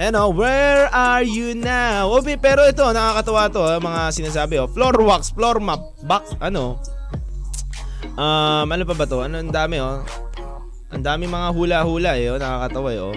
[0.00, 2.08] ano, where are you now?
[2.08, 4.68] Obi, pero ito, nakakatawa to, ah, mga sinasabi, oh.
[4.70, 6.80] Floor wax, floor map, back, ano.
[8.16, 9.24] Um, ano pa ba to?
[9.24, 10.00] Ano, ang dami, oh.
[10.92, 12.40] Ang dami mga hula-hula, eh, oh.
[12.40, 13.16] Nakakatawa, eh, oh.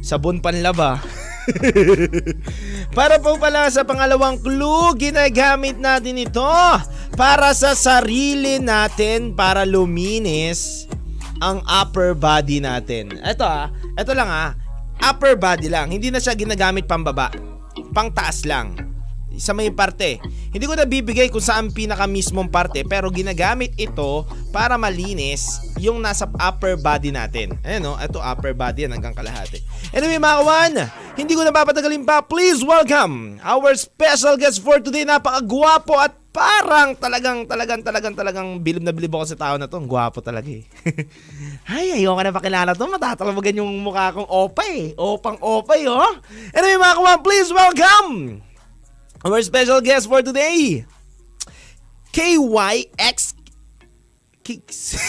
[0.00, 0.98] Sabon panlaba.
[2.98, 6.46] para po pala sa pangalawang clue, ginagamit natin ito
[7.18, 10.86] para sa sarili natin para luminis
[11.42, 13.18] ang upper body natin.
[13.18, 14.54] Ito ah, ito lang ah,
[15.02, 15.90] upper body lang.
[15.90, 17.28] Hindi na siya ginagamit pambaba.
[17.92, 18.91] Pang taas lang.
[19.40, 20.20] Sa may parte.
[20.52, 26.00] Hindi ko na bibigay kung saan pinaka mismong parte pero ginagamit ito para malinis yung
[26.00, 27.56] nasa upper body natin.
[27.64, 29.64] Ayan o, ito upper body yan hanggang kalahati.
[29.92, 30.72] Anyway mga kawan,
[31.16, 32.20] hindi ko na papatagalin pa.
[32.24, 35.04] Please welcome our special guest for today.
[35.08, 39.76] Napakagwapo at parang talagang talagang talagang talagang bilib na bilib ako sa tao na to.
[39.76, 40.64] Ang gwapo talaga eh.
[41.72, 42.88] Ay, ayoko na pakilala to.
[42.88, 44.96] Matatalabagan yung mukha kong opay.
[44.96, 46.16] Opang opay, oh.
[46.56, 48.40] Anyway, mga kawan, please welcome
[49.24, 50.84] our special guest for today.
[52.12, 53.34] KYX
[54.42, 54.98] Kicks.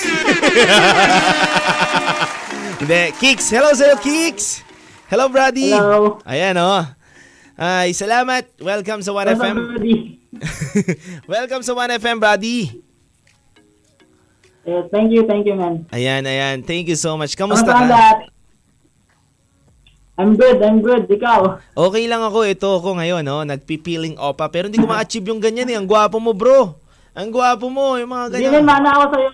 [2.79, 3.49] Hindi, Kicks.
[3.49, 4.61] Hello sa'yo, Kicks.
[5.09, 5.73] Hello, Brady.
[5.73, 6.21] Hello.
[6.29, 6.85] Ayan, oh.
[7.57, 8.45] Ay, salamat.
[8.61, 9.57] Welcome sa 1FM.
[11.33, 12.81] Welcome sa 1FM, Brady.
[14.63, 15.83] Yes, thank you, thank you, man.
[15.91, 16.63] Ayan, ayan.
[16.63, 17.35] Thank you so much.
[17.35, 18.32] Kamusta Kamusta ka?
[20.13, 21.09] I'm good, I'm good.
[21.09, 21.73] Ikaw?
[21.73, 22.45] Okay lang ako.
[22.45, 23.41] Ito ako ngayon, no?
[23.41, 24.45] Nagpipiling opa.
[24.53, 25.77] Pero hindi ko ma-achieve yung ganyan eh.
[25.77, 26.77] Ang gwapo mo, bro.
[27.17, 27.97] Ang gwapo mo.
[27.97, 28.61] Yung mga Hindi ganyan.
[28.61, 29.29] man, mana ako sa'yo.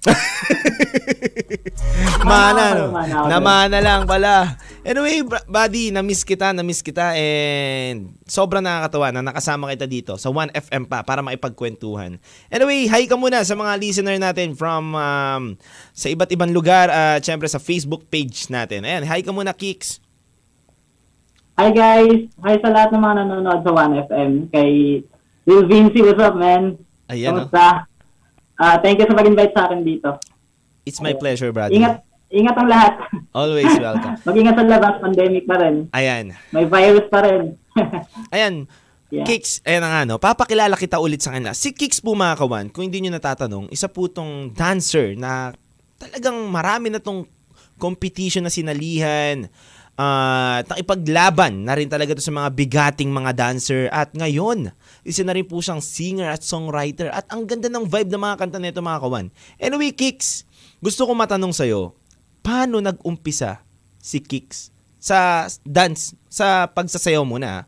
[2.24, 2.88] Mana, no?
[3.28, 4.56] Namana lang pala.
[4.80, 10.88] Anyway, buddy, na-miss kita, na-miss kita, and sobrang nakakatawa na nakasama kita dito sa 1FM
[10.88, 12.16] pa para maipagkwentuhan.
[12.48, 15.60] Anyway, hi ka muna sa mga listener natin from um,
[15.92, 18.88] sa iba't ibang lugar at syempre sa Facebook page natin.
[18.88, 20.00] Ayan, hi ka muna, Kicks.
[21.58, 22.30] Hi guys.
[22.42, 24.30] Hi sa lahat ng mga nanonood sa 1FM.
[24.54, 24.70] Kay
[25.48, 26.78] Will Vinci, what's up, man?
[27.10, 27.48] Ayan, oh.
[27.48, 27.90] Kamusta?
[28.60, 30.20] Ah, thank you sa pag-invite sa akin dito.
[30.84, 31.80] It's my pleasure, buddy.
[31.80, 32.92] Ingat, ingat ang lahat.
[33.40, 34.20] Always welcome.
[34.22, 35.88] Mag-ingat sa labas, pandemic pa rin.
[35.96, 36.36] Ayan.
[36.52, 37.56] May virus pa rin.
[38.36, 38.68] Ayan,
[39.10, 39.26] Yeah.
[39.26, 41.50] Kicks, ayan nga no, papakilala kita ulit sa kanila.
[41.50, 45.50] Si Kicks po mga kawan, kung hindi nyo natatanong, isa po tong dancer na
[45.98, 47.26] talagang marami na tong
[47.74, 49.50] competition na sinalihan,
[50.00, 53.92] at nakipaglaban na rin talaga to sa mga bigating mga dancer.
[53.92, 54.72] At ngayon,
[55.04, 57.12] isa na rin po siyang singer at songwriter.
[57.12, 59.28] At ang ganda ng vibe ng mga kanta nito mga kawan.
[59.60, 60.48] Anyway, Kicks,
[60.80, 61.92] gusto ko matanong sa'yo,
[62.40, 63.60] paano nag-umpisa
[64.00, 67.48] si Kicks sa dance, sa pagsasayaw muna?
[67.60, 67.64] ah?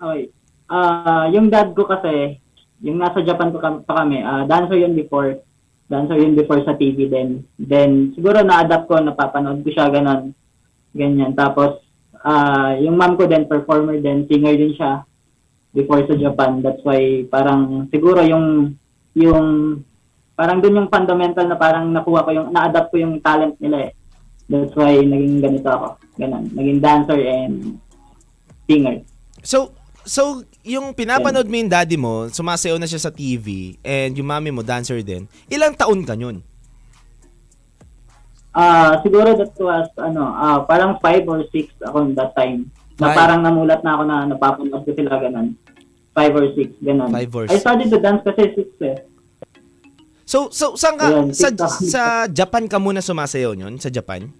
[0.00, 0.32] Okay.
[0.72, 2.40] Ah, yung dad ko kasi,
[2.80, 5.44] yung nasa Japan ko pa kami, ah, dancer yun before.
[5.90, 7.42] Dancer yun before sa TV din.
[7.58, 10.30] Then, siguro na-adapt ko, napapanood ko siya, ganon.
[10.94, 11.34] Ganyan.
[11.34, 11.82] Tapos,
[12.22, 15.02] ah, yung mom ko din, performer din, singer din siya.
[15.70, 16.62] before sa Japan.
[16.62, 18.74] That's why parang siguro yung
[19.14, 19.80] yung
[20.34, 23.92] parang dun yung fundamental na parang nakuha ko yung na-adapt ko yung talent nila eh.
[24.50, 25.88] That's why naging ganito ako.
[26.18, 26.50] Ganun.
[26.58, 27.78] Naging dancer and
[28.66, 29.06] singer.
[29.46, 29.70] So,
[30.04, 34.52] so yung pinapanood mo yung daddy mo, sumasayaw na siya sa TV, and yung mami
[34.52, 36.44] mo, dancer din, ilang taon ka yun?
[38.50, 42.66] Ah, siguro that was ano, ah parang 5 or 6 ako that time.
[42.98, 43.16] Na Five.
[43.16, 45.54] parang namulat na ako na napapanood ko sila ganun.
[46.18, 47.10] 5 or 6 ganun.
[47.14, 48.98] Five or I started to dance kasi 6 eh.
[50.26, 53.78] So, so saan ka, Ayan, sa, sa Japan ka muna sumasayaw yun?
[53.78, 54.30] Sa Japan?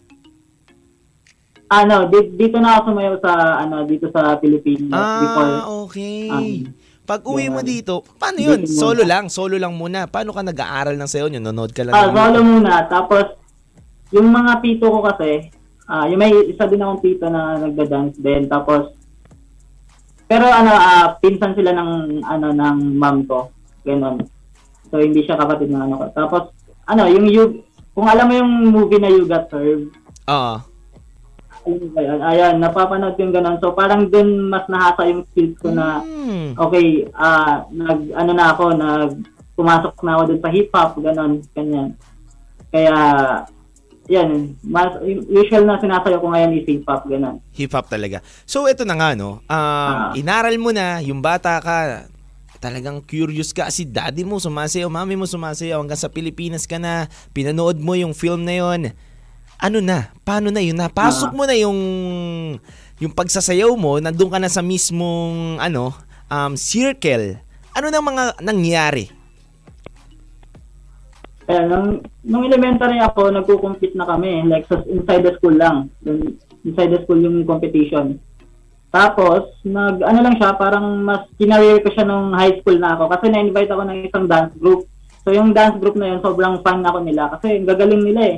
[1.71, 4.91] Ano, di- dito na ako sumayaw sa ano dito sa Pilipinas
[5.23, 5.55] before.
[5.55, 6.27] Ah, okay.
[6.29, 6.75] um,
[7.07, 7.71] Pag uwi mo ganun.
[7.71, 8.61] dito, paano yun?
[8.61, 8.83] Dito muna.
[8.83, 10.07] Solo lang, solo lang muna.
[10.07, 11.39] Paano ka nag-aaral ng sayaw nyo?
[11.39, 12.87] Nanonood ka lang Ah, solo muna.
[12.87, 13.25] Tapos,
[14.11, 15.51] yung mga tito ko kasi,
[15.87, 18.47] ah yung may isa din akong tito na nagda-dance din.
[18.47, 18.95] Tapos,
[20.27, 23.51] pero ano, ah pinsan sila ng, ano, ng mom ko.
[23.83, 24.23] Ganon.
[24.87, 26.07] So, hindi siya kapatid ng ano ko.
[26.13, 26.43] Tapos,
[26.85, 29.95] ano, yung, you, kung alam mo yung movie na You Got Served,
[30.27, 30.55] Oo.
[30.59, 30.70] alam
[31.67, 32.21] yun?
[32.21, 33.61] Ayan, napapanood ko yung ganon.
[33.61, 36.55] So, parang dun mas nahasa yung skills ko na, Hmm.
[36.57, 39.11] okay, ah nag ano na ako, nag
[39.53, 41.89] pumasok na ako dun sa hip hop, ganon, ganyan.
[42.71, 42.95] Kaya
[44.09, 44.91] yan, mas
[45.29, 47.39] usual na sinasayaw ko ngayon is hip hop, ganon.
[47.53, 48.25] Hip hop talaga.
[48.43, 50.11] So ito na nga no, um, Ah.
[50.17, 52.09] inaral mo na, yung bata ka,
[52.61, 57.09] talagang curious ka si daddy mo sumasayaw, mami mo sumasayaw hanggang sa Pilipinas ka na,
[57.33, 58.93] pinanood mo yung film na yon.
[59.61, 60.09] Ano na?
[60.25, 60.75] Paano na yun?
[60.75, 61.37] Napasok Ah.
[61.37, 61.79] mo na yung
[63.01, 65.93] yung pagsasayaw mo, nandun ka na sa mismong ano,
[66.29, 67.41] um, circle.
[67.73, 69.09] Ano nang mga nangyari?
[71.45, 75.89] Kaya nung, nung elementary ako, nagko-compete na kami, like sa inside the school lang.
[76.63, 78.21] Inside the school yung competition.
[78.93, 83.17] Tapos, nag, ano lang siya, parang mas kinareer ko siya nung high school na ako
[83.17, 84.85] kasi na-invite ako ng isang dance group.
[85.25, 88.37] So, yung dance group na yun, sobrang fan ako nila kasi ang gagaling nila eh.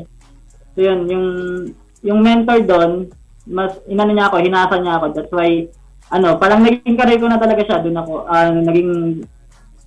[0.73, 1.27] So, yun, yung,
[2.01, 3.13] yung mentor doon,
[3.45, 5.07] mas, inano niya ako, hinasa niya ako.
[5.13, 5.69] That's why,
[6.13, 7.79] ano, parang naging career ko na talaga siya.
[7.83, 8.91] Doon ako, ah, naging,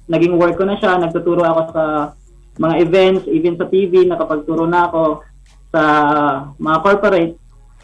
[0.05, 1.01] naging work ko na siya.
[1.01, 1.83] Nagtuturo ako sa
[2.59, 5.03] mga events, even sa TV, nakapagturo na ako
[5.73, 5.83] sa
[6.55, 7.33] mga corporate.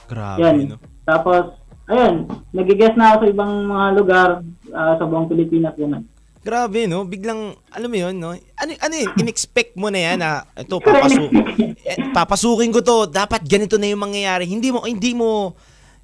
[0.08, 0.56] Grabe, Yan.
[0.76, 0.78] no?
[1.08, 1.56] Tapos,
[1.88, 4.30] ayun, nagigest na ako sa ibang mga lugar
[4.76, 5.76] ah, sa buong Pilipinas.
[5.76, 6.11] Ganun.
[6.42, 7.06] Grabe, no?
[7.06, 8.34] Biglang, alam mo yun, no?
[8.34, 9.14] Ano, ano yun?
[9.22, 11.78] In-expect mo na yan na, ito, papasukin.
[11.86, 13.06] eh, papasukin ko to.
[13.06, 14.50] Dapat ganito na yung mangyayari.
[14.50, 15.54] Hindi mo, hindi mo,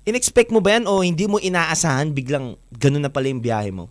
[0.06, 3.89] in-expect mo ba yan o hindi mo inaasahan biglang ganun na pala yung biyahe mo?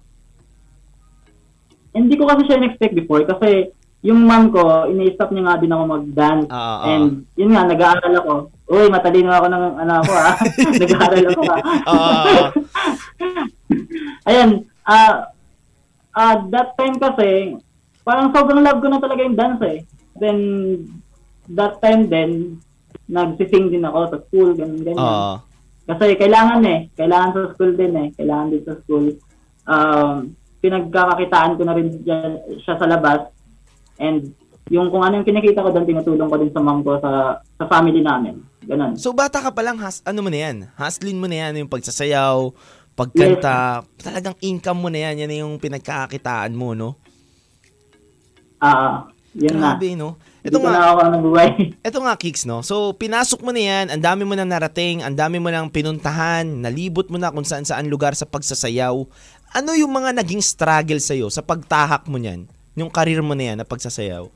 [1.91, 3.75] Hindi ko kasi siya in-expect before kasi
[4.07, 6.47] yung mom ko, ini-stop niya nga din ako mag-dance.
[6.47, 6.95] Ah, ah.
[6.95, 8.33] And yun nga, nag-aaral ako.
[8.71, 10.35] Uy, matalino ako ng ano ako ah.
[10.87, 11.61] nag-aaral ako ah.
[11.91, 12.49] Ah.
[14.31, 15.36] Ayan, ah
[16.17, 17.61] ah that time kasi,
[18.01, 19.79] parang sobrang love ko na talaga yung dance eh.
[20.17, 20.39] Then,
[21.53, 22.59] that time din,
[23.07, 25.05] nagsising din ako sa school, ganun, ganyan.
[25.05, 25.35] Oo.
[25.87, 29.15] Kasi kailangan eh, kailangan sa school din eh, kailangan din sa school.
[29.67, 33.31] Um, pinagkakakitaan ko na rin dyan, siya sa labas.
[34.03, 34.35] And
[34.67, 37.65] yung kung ano yung kinikita ko doon, tinutulong ko din sa mom ko sa, sa
[37.71, 38.43] family namin.
[38.67, 38.99] Ganun.
[38.99, 40.67] So, bata ka pa lang, has, ano mo na yan?
[40.75, 42.51] Haslin mo na yan, yung pagsasayaw,
[42.97, 43.85] pagkanta.
[44.01, 45.21] Talagang income mo na yan.
[45.23, 46.97] Yan na yung pinagkakakitaan mo, no?
[48.57, 49.77] Ah, yun na.
[49.77, 50.17] Grabe, no?
[50.41, 51.13] Ito na nga.
[51.93, 52.65] Ito nga, Kicks, no?
[52.65, 56.47] So, pinasok mo na yan, ang dami mo nang narating, ang dami mo nang pinuntahan,
[56.47, 58.97] nalibot mo na kung saan saan lugar sa pagsasayaw.
[59.53, 62.49] Ano yung mga naging struggle sa'yo sa pagtahak mo niyan?
[62.79, 64.31] Yung karir mo na yan na pagsasayaw?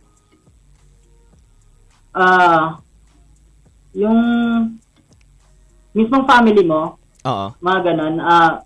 [2.13, 2.83] Ah,
[3.97, 4.19] yung
[5.97, 7.47] mismong family mo, Oo.
[7.61, 8.65] mga ganun, ah,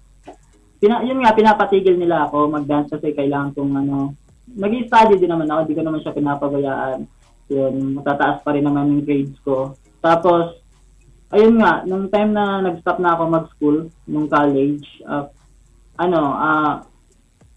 [0.79, 4.15] pina, yun nga, pinapatigil nila ako mag-dance kasi kailangan kong ano,
[4.55, 7.01] nag-study din naman ako, di ko naman siya pinapabayaan.
[7.49, 9.75] Yun, matataas pa rin naman yung grades ko.
[10.05, 10.61] Tapos,
[11.33, 15.29] ayun nga, nung time na nag-stop na ako mag-school, nung college, ah,
[15.99, 16.75] ano, ah,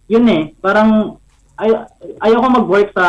[0.08, 1.20] yun eh, parang,
[1.58, 1.74] ay,
[2.22, 3.08] ayoko mag-work sa,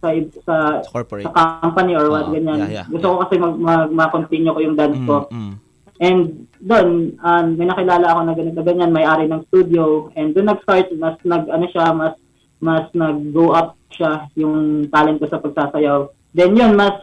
[0.00, 0.08] sa,
[0.46, 0.54] sa,
[0.86, 1.26] Sa corporate.
[1.26, 2.66] sa company or what, Oo, ganyan.
[2.66, 5.26] yeah, yeah, Gusto ko kasi mag, mag, ma-continue ko yung dance ko.
[5.28, 5.54] Mm, mm.
[5.98, 10.14] And doon, um, may nakilala ako na ganito ganyan, may-ari ng studio.
[10.14, 12.14] And doon nag-start, mas nag, ano siya, mas,
[12.62, 16.10] mas nag-go up siya yung talent ko sa pagsasayaw.
[16.34, 16.94] Then yun, mas,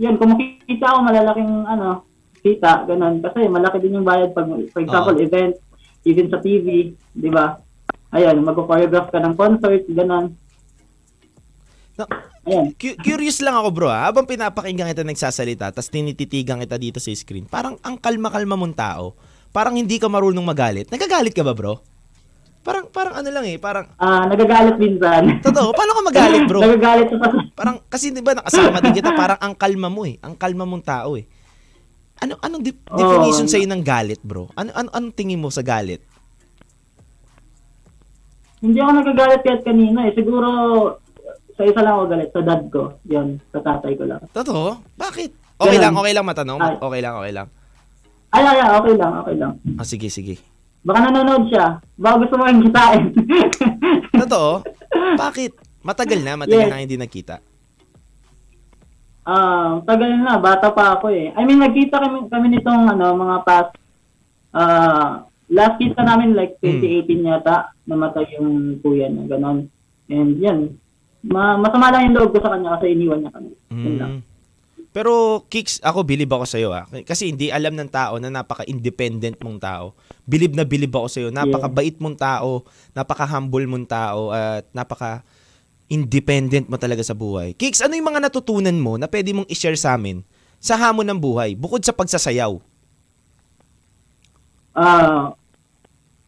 [0.00, 2.08] yun, kumikita ako malalaking, ano,
[2.40, 3.20] kita, ganun.
[3.20, 5.20] Kasi malaki din yung bayad pag, for example, Oo.
[5.20, 5.60] event,
[6.08, 7.60] even sa TV, di ba?
[8.16, 10.32] Ayan, mag-choreograph ka ng concert, ganun.
[12.00, 12.72] Na- Ayan.
[12.72, 17.10] Cu- curious lang ako bro ha, habang pinapakinggan kita nagsasalita tapos tinititigan kita dito sa
[17.10, 19.12] screen, parang ang kalma-kalma mong tao.
[19.50, 20.88] Parang hindi ka marunong magalit.
[20.88, 21.82] Nagagalit ka ba bro?
[22.60, 25.40] Parang, parang ano lang eh, parang, Ah, nagagalit minsan.
[25.40, 26.60] totoo, paano ka magalit bro?
[26.64, 27.16] nagagalit sa
[27.50, 30.20] Parang, kasi di ba nakasama din kita, parang ang kalma mo eh.
[30.20, 31.24] Ang kalma mong tao eh.
[32.20, 33.00] Ano, anong def- Oo.
[33.00, 34.52] definition sa'yo ng galit bro?
[34.52, 36.04] Ano, ano, anong tingin mo sa galit?
[38.60, 40.12] Hindi ako nagagalit kahit kanina eh.
[40.12, 40.48] Siguro,
[41.60, 42.82] sa isa lang ako galit, sa dad ko.
[43.04, 44.24] Yun, sa tatay ko lang.
[44.32, 44.80] Totoo?
[44.96, 45.30] Bakit?
[45.60, 45.84] Okay Ganun.
[45.84, 46.58] lang, okay lang matanong.
[46.58, 46.74] Ay.
[46.80, 47.46] Okay lang, okay lang.
[48.30, 49.52] Ay, ay, ay, okay lang, okay lang.
[49.76, 50.40] Ah, sige, sige.
[50.80, 51.76] Baka nanonood siya.
[51.94, 53.02] Baka gusto mo yung kitain.
[54.24, 54.64] Totoo?
[55.20, 55.52] Bakit?
[55.82, 56.72] Matagal na, matagal Yes.
[56.72, 57.44] na hindi nakita.
[59.20, 61.28] Ah, tagal na, bata pa ako eh.
[61.30, 63.72] I mean, nagkita kami, kami nitong ano, mga past,
[64.50, 66.80] ah, last kita namin like Hmm.
[66.80, 69.68] 2018 yata, namatay yung kuya niya, ganon.
[70.08, 70.58] And yan,
[71.20, 73.52] ma masama lang yung loob ko sa kanya kasi iniwan niya kami.
[73.68, 74.20] Mm.
[74.90, 76.82] Pero Kicks, ako bilib ako sa'yo ah.
[77.06, 79.94] Kasi hindi alam ng tao na napaka-independent mong tao.
[80.26, 81.28] Bilib na bilib ako sa'yo.
[81.30, 85.22] Napakabait mong tao, napaka-humble mong tao, at napaka
[85.86, 87.54] independent mo talaga sa buhay.
[87.54, 90.26] Kicks, ano yung mga natutunan mo na pwede mong i-share sa amin
[90.58, 92.58] sa hamon ng buhay, bukod sa pagsasayaw?
[94.74, 95.34] Ah,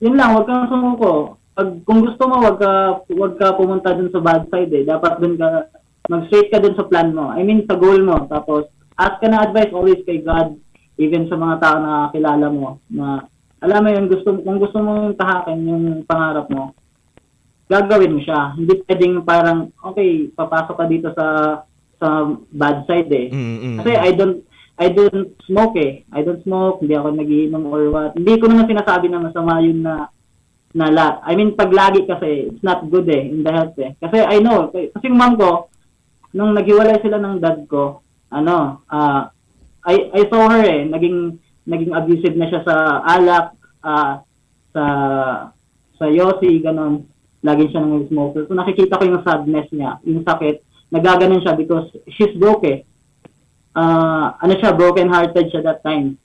[0.03, 1.39] yun lang, wag kang sumuko.
[1.53, 2.73] Pag, kung gusto mo, wag ka,
[3.13, 4.85] wag ka pumunta dun sa bad side eh.
[4.89, 5.69] Dapat dun ka,
[6.09, 7.29] mag-straight ka dun sa plan mo.
[7.33, 8.25] I mean, sa goal mo.
[8.27, 10.57] Tapos, ask ka na advice always kay God,
[10.97, 13.29] even sa mga tao na kilala mo, na,
[13.61, 16.73] alam mo yun, gusto, kung gusto mo tahakin yung pangarap mo,
[17.69, 18.53] gagawin mo siya.
[18.57, 21.27] Hindi pwedeng parang, okay, papasok ka dito sa
[22.03, 23.27] sa bad side eh.
[23.31, 24.43] Mm, mm, Kasi I don't
[24.75, 26.03] I don't smoke eh.
[26.11, 28.19] I don't smoke, hindi ako nagiinom or what.
[28.19, 30.11] Hindi ko naman sinasabi na masama yun na
[30.73, 31.07] na la.
[31.25, 33.93] I mean, pag lagi kasi, it's not good eh, in the health eh.
[34.01, 35.69] Kasi I know, kasi yung mom ko,
[36.33, 38.01] nung naghiwalay sila ng dad ko,
[38.33, 39.29] ano, ah,
[39.85, 41.37] I, I saw her eh, naging,
[41.69, 43.53] naging abusive na siya sa alak,
[43.85, 44.25] ah,
[44.73, 44.85] sa,
[46.01, 47.05] sa yosi, ganon.
[47.43, 48.47] Lagi siya nang smoker.
[48.47, 50.63] So nakikita ko yung sadness niya, yung sakit,
[50.95, 52.85] nagaganon siya because she's broke eh
[53.73, 56.21] ah ano siya, broken hearted siya that time.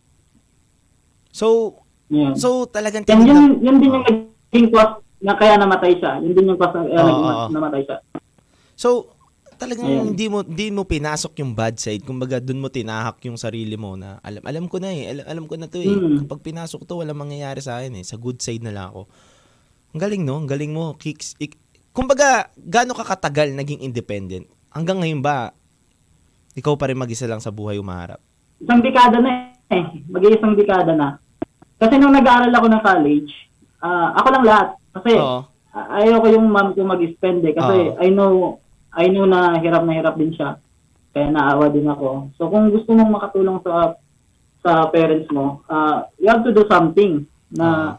[1.31, 2.39] So, Yeah.
[2.39, 4.07] so talagang tinignan- yun, yun din yung
[4.51, 6.21] naging cause na kaya namatay siya.
[6.21, 7.49] Yun din yung cause na kaya oo.
[7.51, 7.97] namatay siya.
[8.77, 9.17] So,
[9.57, 10.05] talagang Ayan.
[10.13, 12.05] hindi mo hindi mo pinasok yung bad side.
[12.05, 15.09] Kumbaga doon mo tinahak yung sarili mo na alam alam ko na eh.
[15.11, 15.89] Alam, alam ko na to eh.
[15.89, 16.25] Mm.
[16.25, 18.05] Kapag pinasok to, walang mangyayari sa akin eh.
[18.05, 19.09] Sa good side na lang ako.
[19.97, 20.93] Ang galing no, ang galing mo.
[20.95, 21.33] Kicks.
[21.41, 21.57] Ik-
[21.89, 24.45] kumbaga, gaano ka katagal naging independent?
[24.69, 25.57] Hanggang ngayon ba
[26.53, 28.21] ikaw pa rin mag-isa lang sa buhay umaharap?
[28.61, 29.85] Isang dekada na eh.
[30.09, 31.21] Mag-iisang dekada na.
[31.77, 33.31] Kasi nung nag-aaral ako ng college,
[33.81, 34.67] ah, ako lang lahat.
[34.93, 35.39] Kasi Oo.
[35.73, 37.53] a- ayaw ko yung mom ko mag-spend eh.
[37.53, 37.97] Kasi Oo.
[38.01, 38.31] I know,
[38.93, 40.57] I know na hirap na hirap din siya.
[41.13, 42.33] Kaya naawa din ako.
[42.37, 43.97] So kung gusto mong makatulong sa
[44.61, 47.97] sa parents mo, ah, you have to do something na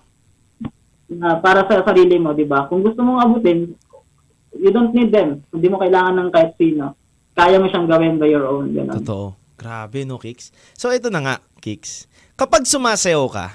[1.09, 2.68] na para sa sarili mo, 'di ba?
[2.68, 3.72] Kung gusto mong abutin,
[4.53, 5.41] you don't need them.
[5.49, 6.95] Hindi mo kailangan ng kahit sino.
[7.33, 8.99] Kaya mo siyang gawin by your own, ganun.
[9.01, 9.39] Totoo.
[9.59, 10.55] Grabe no, Kicks.
[10.79, 12.07] So ito na nga, Kicks.
[12.39, 13.47] Kapag sumasayaw ka,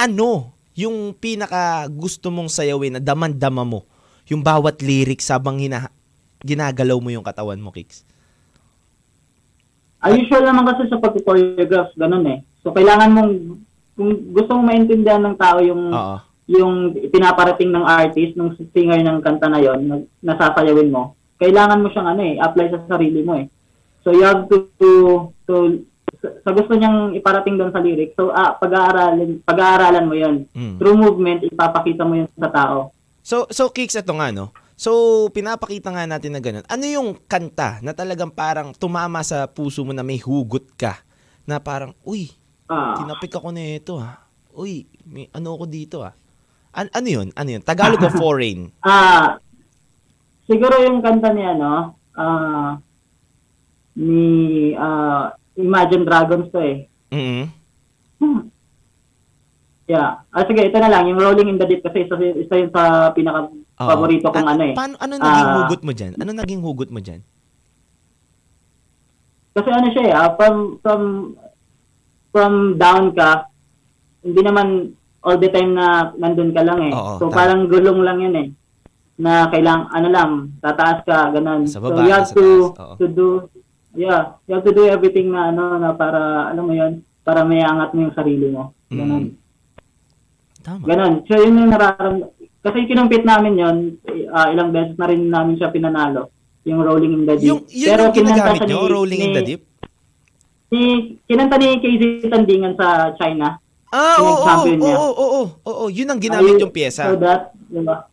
[0.00, 3.86] ano yung pinaka gusto mong sayawin na daman-dama mo?
[4.30, 5.90] Yung bawat lyrics habang hina,
[6.46, 8.06] ginagalaw mo yung katawan mo, Kicks.
[10.00, 12.38] Ay, usual naman kasi sa pag-choreograph, ganun eh.
[12.64, 13.32] So, kailangan mong,
[13.98, 16.16] kung gusto mong maintindihan ng tao yung, Oo.
[16.48, 21.92] yung pinaparating ng artist, ng singer ng kanta na yon, na, nasasayawin mo, kailangan mo
[21.92, 23.46] siyang ano eh, apply sa sarili mo eh.
[24.00, 24.90] So, you have to, to,
[25.44, 25.84] to
[26.20, 30.76] sa, gusto niyang iparating doon sa lyrics, so, ah, pag-aaralin, pag-aaralan mo yon Mm.
[30.76, 32.92] Through movement, ipapakita mo yun sa tao.
[33.24, 34.52] So, so Kicks, ito nga, no?
[34.80, 36.64] So, pinapakita nga natin na ganun.
[36.64, 41.04] Ano yung kanta na talagang parang tumama sa puso mo na may hugot ka?
[41.44, 42.32] Na parang, uy,
[42.70, 44.24] Ah, tinapik ako na ito, ha?
[44.54, 46.14] Uy, may ano ako dito, ha?
[46.70, 47.28] An- ano yun?
[47.34, 47.62] Ano yun?
[47.66, 48.70] Tagalog o foreign?
[48.80, 49.36] Ah,
[50.46, 51.98] siguro yung kanta niya, no?
[52.14, 52.78] Ah,
[53.98, 56.76] ni ah, Imagine Dragons to eh.
[57.12, 57.44] mm
[59.90, 60.22] Yeah.
[60.30, 61.10] Ah, sige, ito na lang.
[61.10, 64.74] Yung Rolling in the Deep kasi isa, isa yun sa pinaka-paborito kong ano eh.
[64.78, 65.56] Paano, ano naging Ah.
[65.66, 66.12] hugot mo dyan?
[66.14, 67.20] Ano naging hugot mo dyan?
[69.50, 71.02] Kasi ano siya eh, ah, from, from,
[72.30, 73.50] from down ka,
[74.22, 74.94] hindi naman
[75.26, 76.92] all the time na nandun ka lang eh.
[76.94, 77.34] Oo, so tama.
[77.34, 78.48] parang gulong lang yun eh.
[79.18, 80.30] Na kailang, ano lang,
[80.62, 81.66] tataas ka, ganun.
[81.66, 83.42] Sa so baba, you have to, to do,
[83.94, 87.62] yeah, you have to do everything na ano, na para, alam mo yun, para may
[87.62, 88.74] angat mo yung sarili mo.
[88.90, 89.34] Ganun.
[89.34, 89.40] Mm.
[90.60, 90.84] Tama.
[90.84, 91.14] Ganon.
[91.24, 92.30] So, yun yung nararamdaman.
[92.60, 93.76] Kasi kinumpit namin yun,
[94.36, 96.28] ah, ilang beses na rin namin siya pinanalo.
[96.68, 97.48] Yung Rolling in the Deep.
[97.48, 99.62] Yung, yun yung kinanta ginagamit siya nyo, ni- Rolling in the Deep?
[100.70, 100.80] Ni,
[101.24, 103.56] kinanta ni Casey Tandingan sa China.
[103.90, 107.10] Ah, oo, oo, oo, oo, oo, oo, yun ang ginamit Ayun, yung pyesa.
[107.10, 108.06] So that, di ba?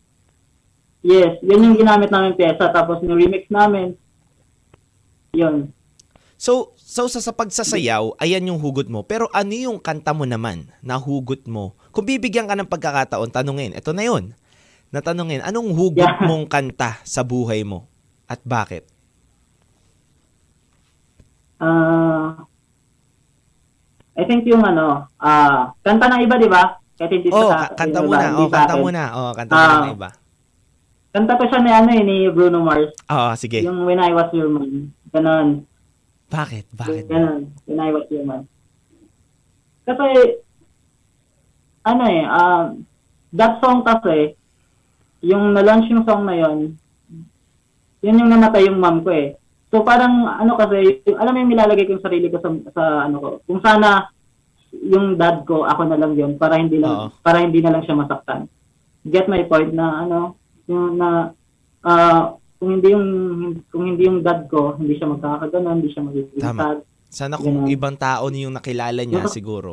[1.05, 2.71] Yes, yun yung ginamit namin pyesa.
[2.73, 3.93] Tapos yung remix namin,
[5.37, 5.69] yun.
[6.37, 9.01] So, so sa, sa pagsasayaw, ayan yung hugot mo.
[9.01, 11.73] Pero ano yung kanta mo naman na hugot mo?
[11.89, 14.33] Kung bibigyan ka ng pagkakataon, tanungin, ito na yun.
[14.87, 16.23] Natanungin, anong hugot Yeah.
[16.23, 17.89] mong kanta sa buhay mo?
[18.25, 18.85] At bakit?
[21.57, 22.45] Ah,
[24.13, 26.77] I think yung ano, ah, kanta ng iba, di ba?
[26.93, 28.81] Kahit hindi Oh, sa- ka- kanta mo iba, Oh, kanta akin.
[28.81, 29.03] mo na.
[29.13, 29.81] Oh, kanta mo na Ah.
[29.83, 30.09] ng iba.
[31.07, 32.93] Kanta ko siya ni ano eh, ni Bruno Mars.
[33.09, 33.65] Oo, sige.
[33.65, 34.93] Yung When I Was Your Man.
[35.11, 35.63] Ganon.
[36.27, 36.65] Bakit?
[36.75, 37.03] Bakit?
[37.07, 37.51] Ganon.
[37.63, 38.43] When I Was Your Man.
[39.87, 40.07] Kasi,
[41.87, 42.63] ano eh, um,
[43.31, 44.35] that song kasi,
[45.23, 46.77] yung na-launch yung song na yon
[48.03, 49.33] yun yung namatay yung mom ko eh.
[49.73, 52.83] So parang ano kasi, yung, alam mo yung nilalagay ko yung sarili ko sa, sa
[53.07, 54.11] ano ko, kung sana
[54.71, 57.97] yung dad ko, ako na lang yun, para hindi lang, para hindi na lang siya
[57.97, 58.51] masaktan.
[59.07, 60.19] Get my point na ano,
[60.67, 61.31] yung na,
[61.87, 63.07] ah, kung hindi yung,
[63.69, 66.61] kung hindi yung dad ko, hindi siya magkakaganon, hindi siya magiging Tama.
[66.61, 66.79] sad.
[67.07, 67.71] Sana kung Ganun.
[67.71, 69.71] ibang tao yung nakilala niya, Yung- siguro,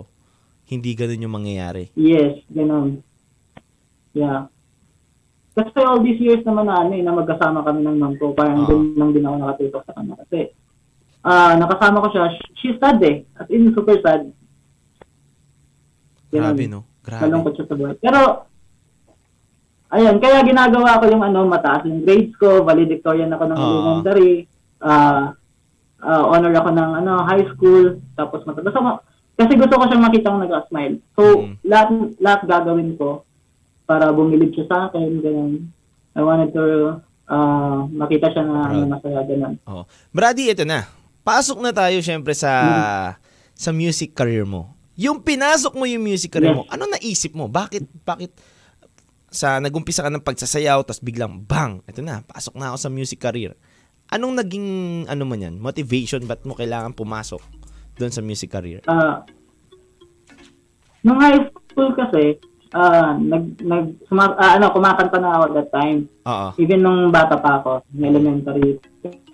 [0.68, 1.90] hindi ganun yung mangyayari.
[1.96, 3.00] Yes, ganon.
[4.12, 4.46] Yeah.
[5.54, 8.62] Kasi all these years naman na ano eh, na magkasama kami ng mom ko, parang
[8.64, 8.68] Oo.
[8.68, 10.14] doon lang din ako nakatutok sa kanya.
[10.26, 10.38] Kasi,
[11.24, 13.24] ah nakasama ko siya, sh- she's sad eh.
[13.38, 14.28] As in, super sad.
[16.30, 16.54] Ganon.
[16.54, 16.80] Grabe, no?
[17.00, 17.22] Grabe.
[17.28, 17.94] Malungkot siya sa buhay.
[17.98, 18.20] Pero,
[19.94, 23.64] ayun, kaya ginagawa ko yung ano, mataas yung grades ko, valedictorian ako ng Oo.
[23.64, 24.44] elementary,
[24.82, 25.32] ah
[26.04, 28.60] ah, honor ako ng ano, high school, tapos mata.
[28.60, 29.00] Basta ma-
[29.34, 30.94] kasi gusto ko siyang makita nag-smile.
[31.16, 31.54] So, Mm.
[31.64, 31.88] lahat,
[32.20, 33.24] lahat gagawin ko
[33.82, 35.72] para bumilib siya sa akin, ganyan.
[36.14, 39.56] I wanted to ah, makita siya na ano, masaya, ganun.
[39.64, 39.88] Oh.
[40.12, 40.84] Brady, ito na.
[41.24, 42.52] Pasok na tayo syempre sa
[43.56, 44.76] sa music career mo.
[44.94, 46.58] Yung pinasok mo yung music career Yes.
[46.60, 47.48] mo, ano naisip mo?
[47.48, 48.30] Bakit bakit
[49.34, 53.18] sa nagumpisa ka ng pagsasayaw tapos biglang bang, ito na, pasok na ako sa music
[53.18, 53.58] career.
[54.14, 54.68] Anong naging
[55.10, 55.58] ano mo niyan?
[55.58, 57.42] Motivation ba't mo kailangan pumasok
[57.98, 58.80] doon sa music career?
[58.86, 59.26] Ah,
[61.02, 62.38] nung high school kasi,
[62.70, 66.06] ah, nag, nag, suma, ah, ano, kumakanta na ako that time.
[66.30, 66.48] Oo.
[66.62, 68.78] Even nung bata pa ako, ng elementary.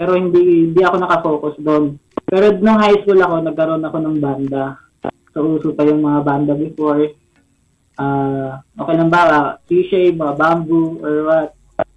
[0.01, 2.01] Pero hindi, hindi ako nakafocus doon.
[2.25, 4.81] Pero nung high school ako, nagkaroon ako ng banda.
[5.31, 7.07] So, uso pa yung mga banda before.
[8.01, 9.61] Ah, okay lang ba?
[9.69, 11.49] T-shape, mga bamboo, or what.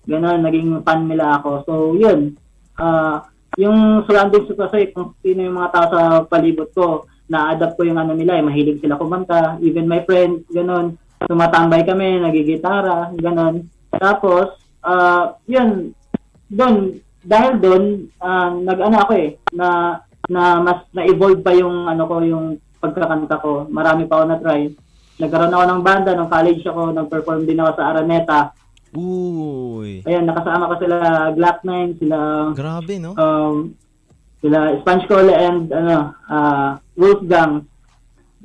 [0.04, 1.50] Ganon, naging fan nila ako.
[1.64, 2.36] So, yun.
[2.76, 3.24] Ah,
[3.56, 7.96] yung surroundings ko kasi, kung sino yung mga tao sa palibot ko, na-adapt ko yung
[7.96, 9.56] ano nila, eh, mahilig sila kumanta.
[9.64, 11.00] Even my friends, ganon.
[11.24, 13.72] Tumatambay kami, nagigitara, ganon.
[13.96, 15.96] Tapos, ah, yun,
[16.52, 17.84] doon, dahil doon,
[18.20, 23.72] ah, nag-ano ako eh, na, na mas na-evolve pa yung ano ko, yung pagkakanta ko.
[23.72, 24.62] Marami pa ako na-try.
[25.14, 28.40] Nagkaroon ako ng banda, nung college ako, nag-perform din ako sa Araneta.
[28.94, 30.02] Uy.
[30.06, 30.98] Ayan, nakasama ko sila
[31.34, 32.18] Glock 9, sila
[32.54, 33.18] Grabe, no?
[33.18, 33.74] um,
[34.38, 37.66] sila Sponge Cole and ano, ah Wolfgang.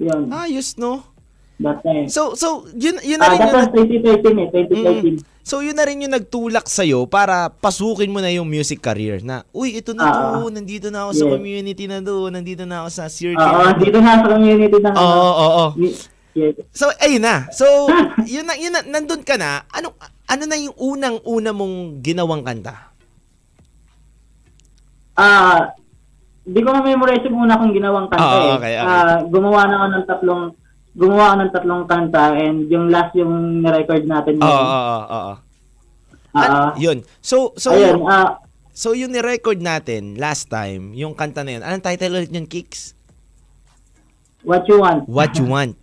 [0.00, 1.04] Yun, Ayos, no?
[1.58, 2.06] that time.
[2.06, 3.58] So, so, yun, yun na Ah, rin that yung...
[3.58, 3.68] was
[4.22, 4.46] 2013 eh,
[5.18, 5.18] 2013.
[5.18, 5.26] Mm.
[5.42, 9.42] So yun na rin yung nagtulak sa'yo para pasukin mo na yung music career na,
[9.50, 11.32] uy, ito na Ah, to, nandito na ako sa yes.
[11.34, 13.42] community na to, nandito na ako sa circuit.
[13.42, 15.66] Oo, dito na sa community ng Oo, oo, oo.
[16.72, 17.46] So, ayun na.
[17.50, 17.64] So,
[18.26, 19.62] yun na, yun na, nandun ka na.
[19.70, 22.74] Ano, ano na yung unang-una mong ginawang kanta?
[25.18, 25.74] Ah,
[26.46, 28.52] hindi ko na-memorize yung una kong ginawang kanta Ah, eh.
[28.56, 28.86] okay, okay.
[28.88, 30.42] Ah, gumawa na ako ng tatlong
[30.94, 35.32] gumawa ako ng tatlong kanta and yung last yung ni-record natin Oo, oo, oo.
[36.32, 37.02] Ah, yun.
[37.18, 38.38] So, so, ayun, ah,
[38.70, 42.94] so yung ni-record natin last time, yung kanta na yun, anong title ulit yun, Kicks?
[44.46, 45.04] what you want.
[45.10, 45.74] What you want.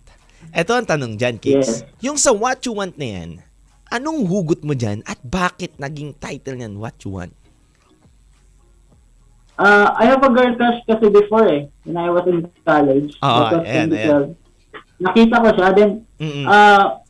[0.56, 1.84] Ito ang tanong dyan, Kicks.
[1.84, 2.00] Yes.
[2.00, 3.30] Yung sa what you want na yan,
[3.92, 7.36] anong hugot mo dyan at bakit naging title niyan, what you want?
[9.60, 13.20] Ah, I have a girl crush kasi before eh, when I was in college.
[13.20, 13.88] Oo, That was ayan,
[14.96, 15.04] 2012.
[15.04, 16.44] Nakita ko siya, then, Mm-mm.
[16.48, 17.04] ah,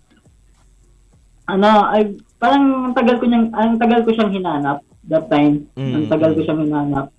[1.46, 5.70] ano, ay, parang ang tagal ko niyang, ang tagal ko siyang hinanap that time.
[5.78, 5.94] Mm.
[5.94, 7.14] Ang tagal ko siyang hinanap.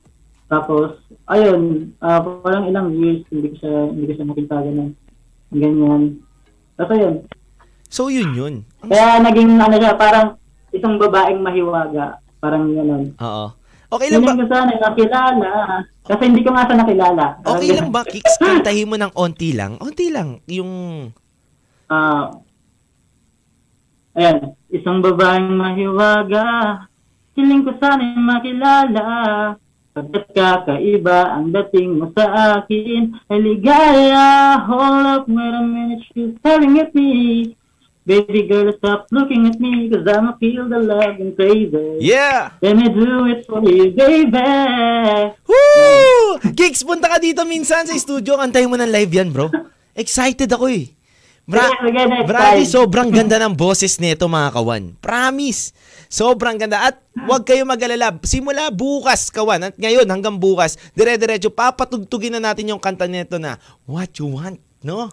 [0.51, 0.99] Tapos,
[1.31, 4.91] ayun, ah, parang ilang years, hindi ko siya, hindi ko siya nakita ganun.
[5.51, 6.21] Ganyan.
[6.75, 7.15] Tapos ayun.
[7.87, 8.55] so, yun yun.
[8.83, 10.35] Kaya naging, ano siya, parang
[10.75, 12.19] isang babaeng mahiwaga.
[12.37, 13.15] Parang ganun.
[13.17, 13.47] Oo.
[13.87, 14.35] Okay lang ba?
[14.35, 15.51] Hindi ko sana nakilala.
[16.03, 17.25] Kasi hindi ko nga siya nakilala.
[17.39, 18.35] Okay lang ba, Kicks?
[18.43, 19.79] Kantahin mo ng onti lang.
[19.79, 20.43] Onti lang.
[20.51, 20.71] Yung...
[21.87, 22.35] Ah,
[24.11, 24.51] ayan.
[24.67, 26.83] Isang babaeng mahiwaga.
[27.39, 29.05] Hiling ko sana makilala.
[29.97, 36.37] Pagkat kakaiba ang dating mo sa akin Ay ligaya Hold up, wait a minute She's
[36.37, 37.57] staring at me
[38.05, 42.53] Baby girl, stop looking at me Cause I'ma feel the love and crazy Yeah!
[42.61, 46.37] Let me do it for you, baby Woo!
[46.53, 48.37] Kicks, punta ka dito minsan sa studio.
[48.37, 49.49] Kantahin mo ng live yan, bro.
[49.93, 50.96] Excited ako eh.
[51.47, 51.71] Bra
[52.27, 54.99] Brady, sobrang ganda ng boses nito mga kawan.
[54.99, 55.71] Promise.
[56.11, 56.91] Sobrang ganda.
[56.91, 58.19] At huwag kayo mag-alala.
[58.27, 59.71] Simula bukas, kawan.
[59.71, 63.55] At ngayon, hanggang bukas, dire-diretso, papatugtugin na natin yung kanta nito na
[63.87, 65.07] What You Want, no?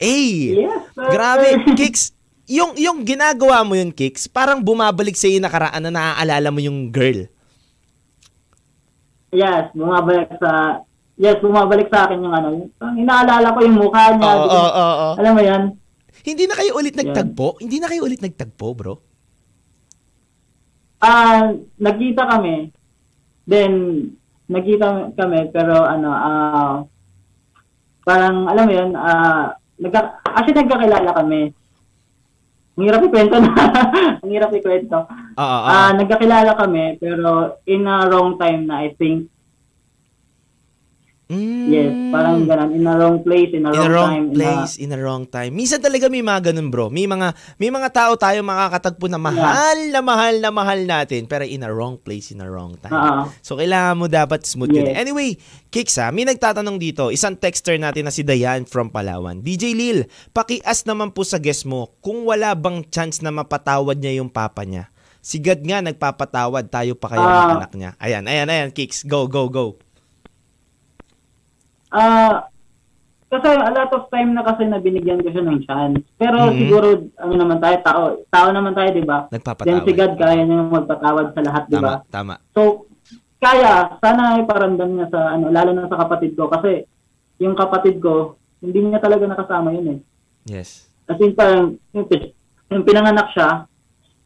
[0.00, 0.56] Ay!
[0.64, 1.04] Yes, sir.
[1.12, 2.16] Grabe, Kicks.
[2.48, 6.88] Yung, yung ginagawa mo yun, Kicks, parang bumabalik sa iyo nakaraan na naaalala mo yung
[6.88, 7.28] girl.
[9.36, 10.80] Yes, bumabalik sa
[11.14, 14.34] Yes, bumabalik sa akin yung ano, yung, inaalala ko yung mukha niya.
[14.34, 15.10] Oo, oo, oo.
[15.22, 15.62] Alam mo yan?
[16.26, 17.62] Hindi na kayo ulit nagtagpo?
[17.62, 18.94] Hindi na kayo ulit nagtagpo, bro?
[21.04, 22.72] Ah, nagkita kami.
[23.44, 23.72] Then
[24.48, 26.76] nagkita kami pero ano ah
[28.04, 31.52] parang alam mo 'yun, ah nagka actually nagkakilala kami.
[32.74, 33.52] Ang hirap ikwento na.
[34.24, 34.98] Ang hirap ikwento.
[35.36, 35.68] Oo, oo.
[35.68, 39.28] Ah, nagkakilala kami pero in a wrong time na I think.
[41.24, 41.72] Mm.
[41.72, 44.24] Yes, parang ganun in a wrong place, in a in wrong, wrong time.
[44.26, 45.52] in a- place, in a wrong time.
[45.52, 46.92] Minsan talaga may mga ganun, bro.
[46.92, 51.42] May mga may mga tao tayo makakatagpo na mahal na mahal na mahal natin pero
[51.42, 52.92] in a wrong place, in a wrong time.
[52.92, 53.32] Oo.
[53.40, 54.92] So kailangan mo dapat smooth yun.
[54.92, 55.00] Yes.
[55.00, 55.40] Anyway,
[55.72, 59.40] Kicks ha, may nagtatanong dito, isang texter natin na si Dayan from Palawan.
[59.40, 64.20] DJ Lil, pakias naman po sa guest mo kung wala bang chance na mapatawad niya
[64.20, 64.92] yung papa niya.
[65.18, 67.56] Si God nga nagpapatawad, tayo pa kaya ng Ah.
[67.56, 67.90] anak niya.
[67.96, 69.08] Ayan, ayan, ayan, Kicks.
[69.08, 69.80] Go, go, go.
[71.94, 72.50] Ah,
[73.30, 76.02] kasi a lot of time na kasi na binigyan ko siya ng chance.
[76.14, 76.58] Pero Mhm.
[76.58, 76.86] siguro,
[77.18, 79.26] ano naman tayo, tao, tao naman tayo, di ba?
[79.26, 79.86] Then Nagpapatawad.
[79.86, 81.94] si God, kaya niya magpatawad sa lahat, di Tama, ba?
[82.10, 82.34] tama.
[82.50, 82.86] So,
[83.38, 86.46] kaya, sana ay paramdam niya sa, ano, lalo na sa kapatid ko.
[86.46, 86.82] Kasi,
[87.38, 89.98] yung kapatid ko, hindi niya talaga nakasama yun eh.
[90.46, 90.86] Yes.
[91.04, 92.06] As in, parang, yung,
[92.70, 93.66] yung pinanganak siya,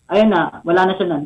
[0.07, 1.25] ayun na, wala na siya nun.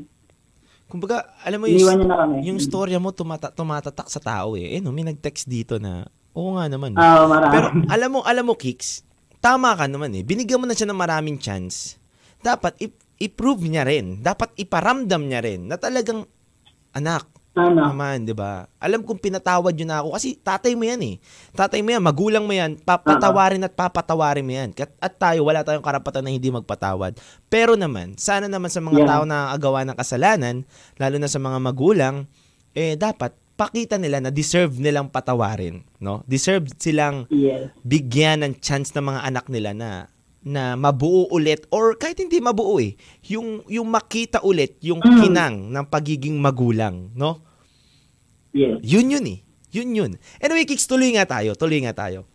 [0.86, 2.04] Kumbaga, alam mo yung,
[2.44, 4.76] yung storya mo tumata- tumatatak sa tao eh.
[4.76, 6.96] Eh no, may nag-text dito na, oo nga naman.
[6.96, 7.52] Ah, marami.
[7.52, 9.04] Pero alam mo, alam mo, Kicks,
[9.38, 10.22] tama ka naman eh.
[10.22, 11.96] Binigyan mo na siya ng maraming chance.
[12.40, 14.18] Dapat i- i-prove niya rin.
[14.18, 16.26] Dapat iparamdam niya rin na talagang,
[16.92, 17.92] anak, Sana.
[17.92, 18.64] naman, di ba?
[18.80, 21.14] Alam kong pinatawad yun na ako kasi tatay mo yan eh.
[21.52, 24.72] Tatay mo yan, magulang mo yan, papatawarin at papatawarin mo yan.
[24.72, 27.16] At, at tayo, wala tayong karapatan na hindi magpatawad.
[27.46, 29.08] Pero naman, sana naman sa mga Yeah.
[29.08, 30.64] tao na agawa ng kasalanan,
[30.96, 32.24] lalo na sa mga magulang,
[32.72, 36.24] eh dapat pakita nila na deserve nilang patawarin, no?
[36.24, 37.70] Deserve silang Yes.
[37.82, 39.90] bigyan ng chance ng mga anak nila na
[40.42, 42.98] na mabuo ulit or kahit hindi mabuo eh
[43.30, 45.14] yung yung makita ulit yung Mm.
[45.22, 47.38] kinang ng pagiging magulang no
[48.50, 48.82] Yes.
[48.82, 49.38] yun yun eh
[49.70, 50.10] yun yun
[50.42, 52.26] anyway kicks tuloy nga tayo tuloy nga tayo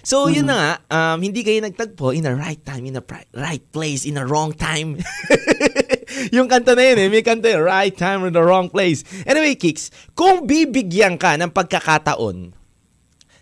[0.00, 3.26] So, yun na nga, um, hindi kayo nagtagpo in a right time, in a pri-
[3.34, 4.96] right place, in a wrong time.
[6.28, 9.00] yung kanta na yun eh, may kanta yun, right time in the wrong place.
[9.24, 12.52] Anyway, Kicks, kung bibigyan ka ng pagkakataon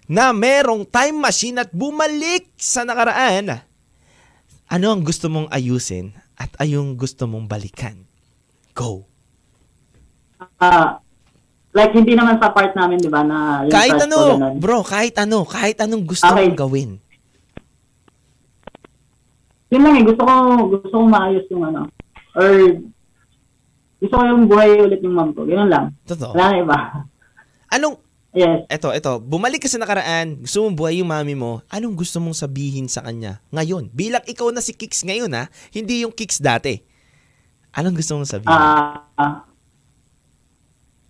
[0.07, 3.61] na merong time machine at bumalik sa nakaraan,
[4.69, 8.07] ano ang gusto mong ayusin at ayong gusto mong balikan?
[8.73, 9.05] Go.
[10.57, 11.03] Ah,
[11.75, 14.55] like, hindi naman sa part namin, di ba, na Kahit ko, ano, ganun.
[14.63, 16.47] bro, kahit ano, kahit anong gusto Okay.
[16.47, 16.91] mong gawin.
[19.69, 20.33] Yun lang eh, gusto ko,
[20.73, 21.85] gusto ko maayos yung ano,
[22.39, 22.51] or
[23.99, 25.43] gusto ko yung buhay ulit yung mom ko.
[25.43, 25.91] Ganun lang.
[26.07, 26.39] Totoo.
[26.39, 26.79] Wala na iba.
[27.75, 27.99] Anong,
[28.31, 28.69] Yes.
[28.71, 32.37] eto, eto, bumalik ka sa nakaraan, gusto mong buhay yung mami mo, anong gusto mong
[32.39, 33.91] sabihin sa kanya ngayon?
[33.91, 36.79] Bilang ikaw na si Kicks ngayon ha, hindi yung Kicks dati.
[37.75, 38.55] Anong gusto mong sabihin?
[38.55, 39.35] Ah, ah,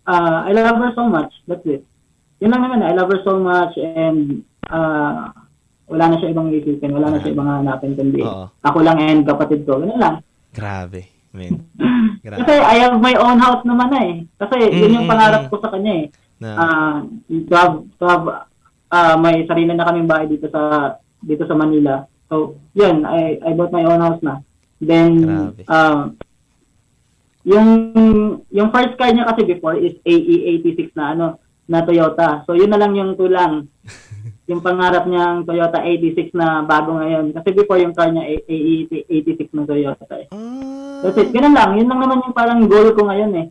[0.08, 1.30] ah, I love her so much.
[1.44, 1.84] That's it.
[2.40, 2.86] Yun lang naman.
[2.86, 5.34] I love her so much and ah,
[5.90, 6.94] wala na siya ibang isipin.
[6.94, 8.48] Wala na siya ibang hanapin kundi Oo.
[8.62, 9.82] ako lang and kapatid ko.
[9.82, 10.16] Ganun lang.
[10.54, 11.54] Grabe, man.
[12.18, 12.66] Kasi Grabe.
[12.66, 14.16] I have my own house naman na eh.
[14.36, 16.06] Kasi yun yung Mm, pangarap mm, ko sa kanya eh.
[16.38, 16.96] Na, Ah,
[17.28, 18.24] to have, to have
[18.90, 22.04] ah, may sarili na kaming bahay dito sa dito sa Manila.
[22.28, 24.42] So, yun, I, I bought my own house na.
[24.78, 25.62] Then, Grabe.
[25.66, 26.10] ah,
[27.42, 27.68] yung
[28.50, 31.26] yung first car niya kasi before is AE86 na ano
[31.64, 32.44] na Toyota.
[32.44, 33.68] So yun na lang yung kulang.
[34.50, 37.32] yung pangarap niyang Toyota 86 na bago ngayon.
[37.32, 40.28] Kasi before yung car niya AE86 na Toyota eh.
[40.28, 41.28] ah, That's it.
[41.30, 41.70] Ganun lang.
[41.78, 43.46] Yun lang naman yung parang goal ko ngayon eh.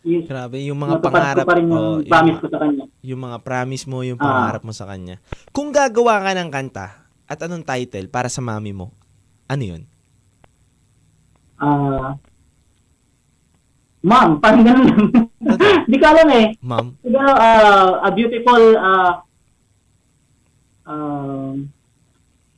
[0.00, 0.24] Yes.
[0.24, 2.84] grabe, yung mga pangarap ko pa rin yung oh, promise yung, ko sa kanya.
[3.04, 4.24] yung mga promise mo, yung Ah.
[4.24, 5.20] pangarap mo sa kanya.
[5.52, 6.86] Kung gagawa ka ng kanta
[7.28, 8.96] at anong title para sa mami mo,
[9.44, 9.82] ano yun?
[11.60, 12.16] Ah,
[14.00, 15.00] Ma'am, parang ganun lang.
[15.84, 16.46] Hindi ko alam eh.
[16.64, 16.86] Ma'am?
[17.04, 19.12] Siguro, uh, a beautiful, uh,
[20.88, 21.68] um,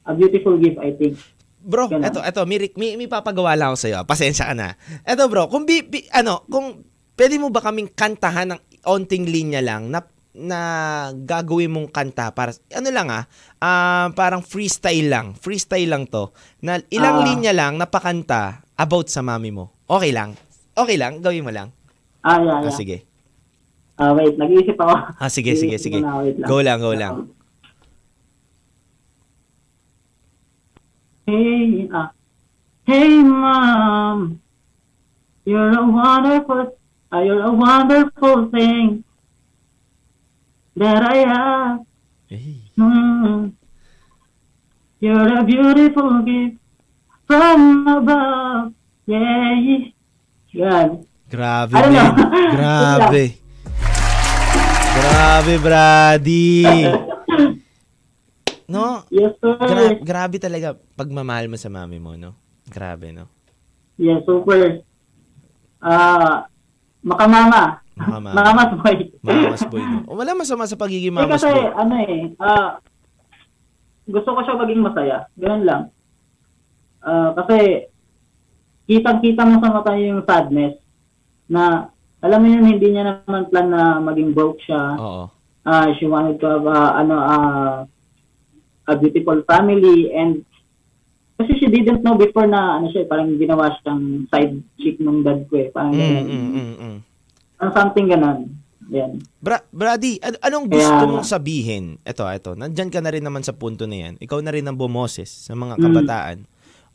[0.06, 1.18] a beautiful gift, I think.
[1.62, 2.02] Bro, Ganun.
[2.02, 3.98] eto, eto, may, may, may papagawa lang ako sa'yo.
[4.02, 4.74] Pasensya ka na.
[5.02, 6.82] Eto bro, kung bi, bi- ano, kung
[7.14, 10.02] pwede mo ba kaming kantahan ng onting linya lang na
[10.32, 10.60] na
[11.12, 15.36] gagawin mong kanta para ano lang ah, ah, parang freestyle lang.
[15.36, 16.32] Freestyle lang to.
[16.58, 17.24] Na ilang Ah.
[17.24, 19.70] linya lang na pakanta about sa mami mo.
[19.84, 20.32] Okay lang.
[20.72, 21.68] Okay lang, gawin mo lang.
[22.24, 22.72] Ah, yeah, Ah, yeah.
[22.72, 22.96] sige.
[23.94, 24.94] Ah, wait, nag-iisip ako.
[25.14, 26.00] Ah, sige, sige, sige.
[26.00, 26.48] wait lang.
[26.48, 27.28] Go lang, go lang.
[31.26, 32.10] Hey, ah.
[32.82, 34.40] Hey, mom.
[35.44, 36.78] You're a wonderful,
[37.12, 39.04] uh, you're a wonderful thing
[40.76, 41.86] that I have.
[42.26, 42.70] Hey.
[42.78, 43.52] Mm.
[44.98, 46.58] You're a beautiful gift
[47.26, 48.74] from above.
[49.06, 49.90] Yeah.
[50.52, 51.06] Yan.
[51.30, 52.12] Grabe, na?
[52.52, 53.38] Grabe.
[54.92, 57.11] Grabe, Brady.
[58.72, 59.04] No?
[59.12, 59.60] Yes, sir.
[59.60, 62.32] Gra- grabe talaga pagmamahal mo sa mami mo, no?
[62.72, 63.28] Grabe, no?
[64.00, 64.80] yes, super.
[65.82, 66.48] Ah,
[67.04, 67.84] makamama.
[67.92, 68.32] Makamama.
[68.32, 68.96] Mama's boy.
[69.20, 69.98] Mama's boy, no?
[70.08, 71.68] O, wala masama sa pagiging mama's kasi, boy.
[71.76, 72.80] ano eh, ah,
[74.08, 75.18] gusto ko siya maging masaya.
[75.36, 75.82] Ganun lang.
[77.04, 77.90] Ah, kasi,
[78.88, 80.78] kitang-kita mo sa mata yung sadness
[81.50, 81.92] na,
[82.22, 84.96] alam mo yun, hindi niya naman plan na maging broke siya.
[84.96, 85.24] Oo.
[85.62, 87.74] Ah, she wanted to have, ah, ano, ah,
[88.84, 90.42] a beautiful family and
[91.34, 95.42] kasi she didn't know before na ano siya, parang ginawa siyang side chick ng dad
[95.46, 95.68] ko eh.
[95.68, 96.96] Parang Mm, mm, mm, mm.
[97.72, 98.40] Something ganun.
[98.90, 99.22] Yan.
[99.38, 101.84] Bra- Brady, an- anong gusto Kaya- mong sabihin?
[102.02, 102.50] Ito, ito.
[102.52, 104.14] Nandyan ka na rin naman sa punto na yan.
[104.18, 105.82] Ikaw na rin ang bumoses sa mga Mm.
[105.82, 106.38] kabataan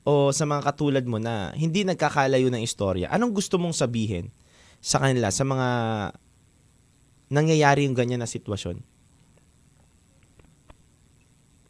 [0.03, 3.07] o sa mga katulad mo na hindi nagkakalayo ng istorya.
[3.09, 4.31] Anong gusto mong sabihin
[4.77, 5.67] sa kanila, sa mga
[7.29, 8.79] nangyayari yung ganyan na sitwasyon?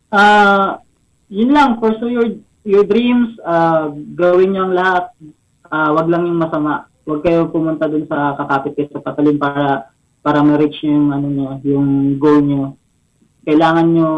[0.07, 0.79] Ah,
[1.27, 2.27] yun lang, pursue your
[2.63, 5.05] your dreams, ah, gawin niyo ang lahat.
[5.67, 6.87] Ah, wag lang yung masama.
[7.07, 11.49] Huwag kayo pumunta dun sa kakapit kayo sa patalim para para ma-reach yung ano niyo,
[11.63, 12.75] yung goal niyo.
[13.47, 14.09] Kailangan niyo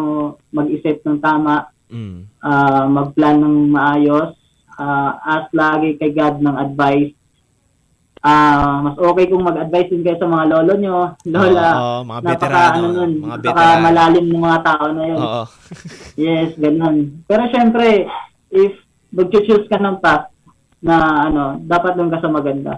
[0.49, 2.29] mag-isip ng tama, Mm.
[2.41, 4.33] ah, mag-plan ng maayos,
[4.77, 7.13] ah, ask lagi kay God ng advice.
[8.20, 11.67] Ah, mas okay kung mag-advise din kayo sa mga lolo nyo, lola.
[11.80, 13.84] Oo, mga napaka, veterano, ano nun, mga napaka veterano.
[13.88, 15.20] malalim ng mga tao na yun.
[15.24, 15.43] Oo.
[16.20, 16.95] Yes, ganun.
[17.24, 18.11] Pero syempre,
[18.51, 18.76] if
[19.15, 20.36] mag-choose ka ng path
[20.84, 20.95] na
[21.32, 22.74] ano, dapat doon ka sa maganda.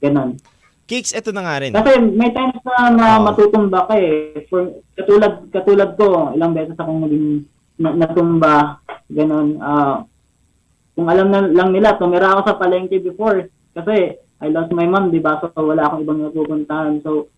[0.00, 0.40] Ganun.
[0.88, 1.76] Kicks, ito na nga rin.
[1.76, 3.28] Kasi may times na, na Oo.
[3.28, 4.48] matutumba ka eh.
[4.48, 7.44] For, katulad, katulad ko, ilang beses akong naging
[7.76, 8.80] na, natumba.
[9.12, 9.60] Ganun.
[9.60, 10.08] Ah,
[10.96, 13.44] kung alam na lang nila, tumira ako sa palengke before.
[13.76, 15.38] Kasi I lost my mom, di ba?
[15.38, 16.98] So wala akong ibang napupuntahan.
[17.06, 17.30] So,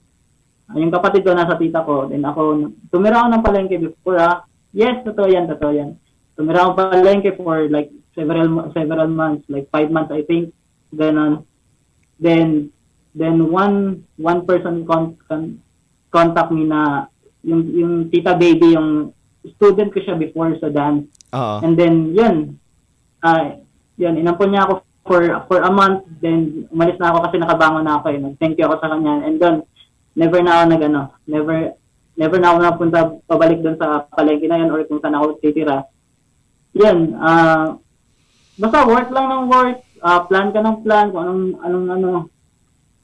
[0.72, 4.48] ah, yung kapatid ko nasa tita ko, then ako, tumira ako ng palengke before ah.
[4.72, 6.00] Yes, totoo yan, totoo yan.
[6.34, 10.56] Tumira ako palengke for like several several months, like five months I think.
[10.96, 11.44] Ganon.
[12.16, 12.72] Then,
[13.12, 15.60] then one one person con, con,
[16.08, 17.10] contact me na
[17.44, 19.12] yung yung tita baby yung
[19.58, 21.04] student ko siya before sa dance
[21.36, 21.60] Oo.
[21.60, 22.56] and then yun
[23.20, 23.60] ah
[24.00, 28.00] yun inampon niya ako for for a month then umalis na ako kasi nakabangon na
[28.00, 28.18] ako eh.
[28.18, 29.24] Nag thank you ako sa kanya.
[29.24, 29.56] And then
[30.16, 31.56] never na ako nag ano never
[32.16, 35.84] never na ako napunta pabalik doon sa palengke na yun or kung saan ako titira.
[36.72, 37.76] Yun ah
[38.56, 42.10] basta work lang ng work ah, plan ka ng plan kung anong anong ano.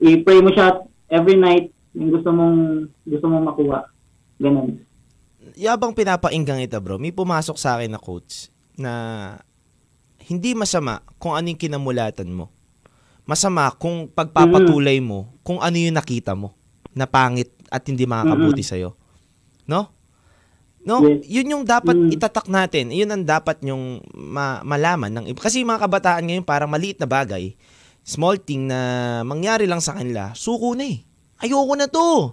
[0.01, 0.81] I-pray mo siya
[1.13, 3.81] every night yung gusto mong gusto mong makuha.
[4.41, 4.81] Ganun.
[5.57, 8.49] Yabang pinapainggang ito bro, may pumasok sa akin na coach
[8.79, 8.93] na
[10.31, 12.55] hindi masama kung ano yung kinamulatan mo.
[13.27, 16.55] Masama kung pagpapatuloy mo kung ano yung nakita mo
[16.95, 18.95] na pangit at hindi makakabuti sa'yo.
[19.67, 19.91] No?
[20.81, 21.27] No, Yes.
[21.29, 22.15] yun yung dapat Mm.
[22.15, 22.95] itatak natin.
[22.95, 25.39] Yun ang dapat yung ma- malaman ng iba.
[25.43, 27.53] Kasi mga kabataan ngayon parang maliit na bagay,
[28.01, 31.05] small thing na mangyari lang sa kanila, suko na eh.
[31.43, 32.33] Ayoko na to.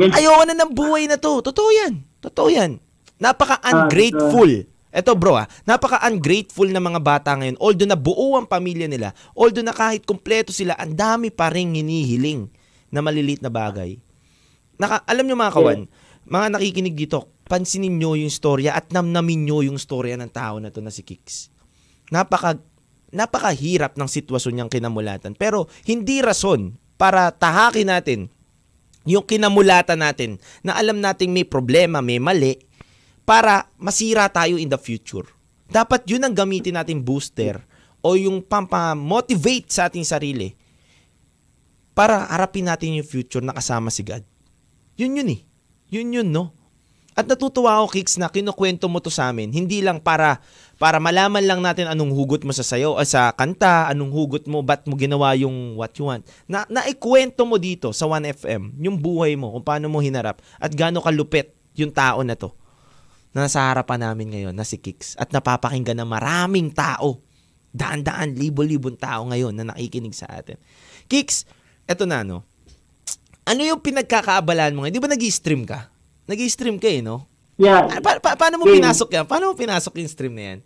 [0.00, 0.14] Yes.
[0.16, 1.44] Ayoko na ng buhay na to.
[1.44, 2.00] Totoo yan.
[2.22, 2.80] Totoo yan.
[3.20, 4.69] Napaka-ungrateful.
[4.90, 7.56] Eto bro ah, napaka-ungrateful na mga bata ngayon.
[7.62, 11.78] Although na buo ang pamilya nila, although na kahit kumpleto sila, ang dami pa rin
[11.78, 12.50] hinihiling
[12.90, 14.02] na maliliit na bagay.
[14.82, 15.80] Naka, alam nyo mga kawan,
[16.26, 20.74] mga nakikinig dito, pansinin nyo yung storya at namnamin nyo yung storya ng tao na
[20.74, 21.54] to na si Kix.
[22.10, 22.58] Napaka,
[23.14, 25.38] napakahirap ng sitwasyon niyang kinamulatan.
[25.38, 28.20] Pero hindi rason para tahakin natin
[29.08, 32.60] yung kinamulatan natin na alam nating may problema, may mali,
[33.30, 35.22] para masira tayo in the future.
[35.70, 37.62] Dapat yun ang gamitin natin booster
[38.02, 40.58] o yung pampa-motivate sa ating sarili
[41.94, 44.26] para harapin natin yung future na kasama si God.
[44.98, 45.40] Yun yun eh.
[45.94, 46.50] Yun yun, no?
[47.14, 49.54] At natutuwa ako, Kicks, na kinukwento mo to sa amin.
[49.54, 50.42] Hindi lang para
[50.74, 54.58] para malaman lang natin anong hugot mo sa sayo, o sa kanta, anong hugot mo,
[54.66, 56.26] ba't mo ginawa yung what you want.
[56.50, 60.98] Na, naikwento mo dito sa 1FM, yung buhay mo, kung paano mo hinarap, at gaano
[60.98, 62.58] kalupit yung tao na to
[63.30, 67.22] na nasa harapan namin ngayon na si Kicks at napapakinggan ng maraming tao.
[67.70, 70.58] Daan-daan, libo-libong tao ngayon na nakikinig sa atin.
[71.06, 71.46] Kicks,
[71.86, 72.42] eto na no.
[73.46, 74.94] Ano yung pinagkakaabalaan mo ngayon?
[74.94, 75.86] Di ba nag-stream ka?
[76.26, 77.30] Nag-stream ka eh, no?
[77.54, 77.86] Yeah.
[77.86, 78.82] Ah, Pa- pa- paano mo Game.
[78.82, 79.26] pinasok yan?
[79.26, 80.58] Paano mo pinasok yung stream na yan?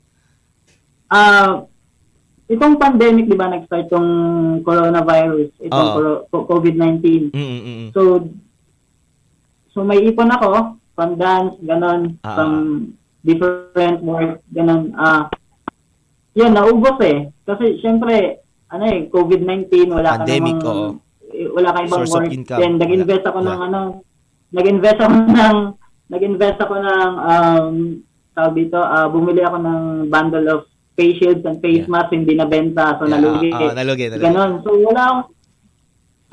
[1.06, 1.64] Ah,
[2.46, 4.08] itong pandemic, di ba, nag-start tong
[4.62, 5.88] coronavirus, itong
[6.28, 7.32] co- COVID-19.
[7.32, 7.88] Mm-mm-mm.
[7.90, 8.24] So,
[9.70, 12.34] so may ipon ako, from dance, ganon, Ah.
[12.34, 12.52] from
[13.20, 14.94] different work, ganon.
[14.94, 15.26] Ah,
[16.32, 17.30] yun, naubos eh.
[17.42, 20.88] Kasi, syempre, ano eh, COVID-19, wala Pandemic, ka namang, oo.
[21.30, 22.32] eh, wala ka ibang Source of work.
[22.32, 22.58] income.
[22.58, 23.50] Then, nag-invest ako Wala.
[23.50, 23.80] ng ano,
[24.50, 25.58] nag-invest ako ng,
[26.08, 27.74] nag-invest ako ng, um,
[28.32, 30.60] tawag dito, ah, bumili ako ng bundle of
[30.94, 31.90] face shields and face Yeah.
[31.90, 33.50] masks, hindi nabenta, so Yeah, nalugi.
[33.50, 34.22] ah, ah, nalugi, nalugi.
[34.22, 34.50] Ganon.
[34.62, 35.22] So, wala akong,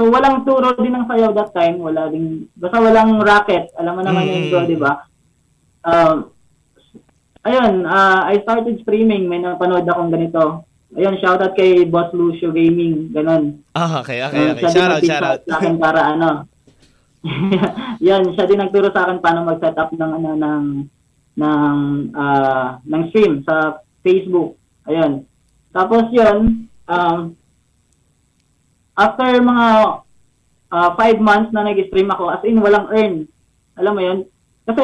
[0.02, 3.70] So walang turo din ng sayaw that time, wala din basta walang racket.
[3.78, 4.32] Alam mo naman Mm.
[4.34, 5.06] yun, bro, 'di ba?
[5.86, 6.34] Um
[7.46, 10.66] ayun, ah, I started streaming, may napanood akong ganito.
[10.98, 13.62] Ayun, shoutout kay Boss Lucio Gaming, ganon.
[13.78, 14.74] Ah, okay, okay, Uh, okay.
[14.74, 15.40] Shout out, shout out.
[15.46, 16.50] sa akin para ano.
[18.02, 20.66] Yan, siya din nagturo sa akin paano mag-set up ng ano ng
[21.38, 21.78] ng
[22.18, 24.58] ah, ng stream sa Facebook.
[24.90, 25.30] Ayun.
[25.70, 27.38] Tapos 'yun, um
[29.02, 29.66] after mga
[30.70, 33.16] ah, five months na nag-stream ako, as in walang earn.
[33.82, 34.20] Alam mo 'yun?
[34.70, 34.84] Kasi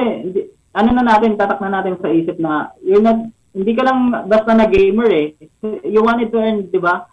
[0.73, 3.17] ano na natin, tatak na natin sa isip na you're not,
[3.53, 5.27] hindi ka lang basta na gamer eh.
[5.85, 7.05] You wanted to earn, di ba?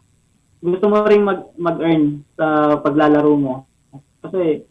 [0.65, 3.55] gusto mo ring mag mag-earn sa paglalaro mo.
[4.25, 4.65] Kasi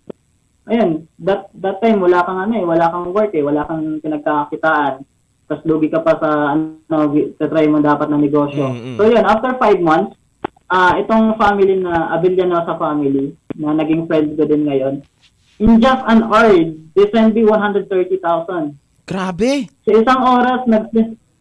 [0.66, 5.06] ayun, that that time wala kang ano eh, wala kang work eh, wala kang pinagkakakitaan.
[5.46, 8.74] Tapos lugi ka pa sa ano, sa try mo dapat na negosyo.
[8.74, 8.98] Mm, mm.
[8.98, 10.18] So yun, after five months,
[10.74, 15.06] ah itong family na Abellanosa family na naging friends ko din ngayon,
[15.62, 16.50] in just an hour,
[16.98, 18.18] they send me 130,000.
[19.06, 19.70] Grabe.
[19.86, 20.90] Sa isang oras, nag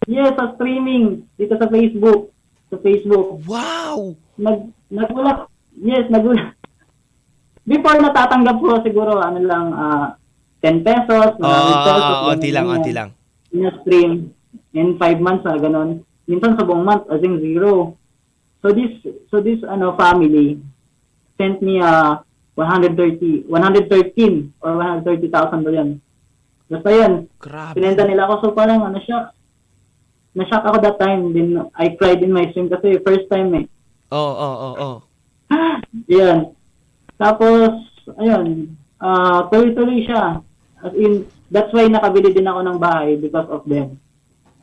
[0.04, 2.28] yes, sa streaming, dito sa Facebook.
[2.68, 4.16] Sa Facebook Wow.
[4.40, 5.44] nag nagulak
[5.76, 6.56] yes nagulak
[7.70, 10.06] before natatanggap ko siguro ano lang ah
[10.64, 13.08] 10 pesos 100 Oo, oh, pesos oh, onti lang, onti lang.
[13.52, 14.32] in a stream
[14.72, 17.92] in 5 months na ganun minsan sa buong month as in zero
[18.62, 18.92] so this
[19.28, 20.62] so this ano family
[21.36, 22.22] sent me a
[22.54, 23.50] 130 113
[24.62, 25.88] or 130,000 ba yan
[26.70, 27.74] basta yun Grabe.
[27.76, 29.34] pinenda nila ako so parang ano siya
[30.32, 33.66] na-shock ako that time then I cried in my stream kasi first time eh
[34.12, 34.96] Oo, oo, oo, oo.
[36.12, 36.52] Yan.
[37.16, 37.72] Tapos,
[38.20, 40.44] ayun, ah tuloy-tuloy siya.
[40.84, 43.96] As in, that's why nakabili din ako ng bahay because of them.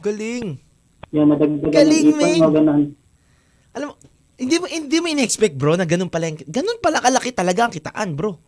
[0.05, 0.61] Galing.
[1.09, 2.81] Yan, nadagdagan ng ipon mo, ganun.
[4.39, 7.73] Hindi mo hindi mo in-expect, bro, na ganun pala yung, ganun pala kalaki talaga ang
[7.75, 8.39] kitaan, bro.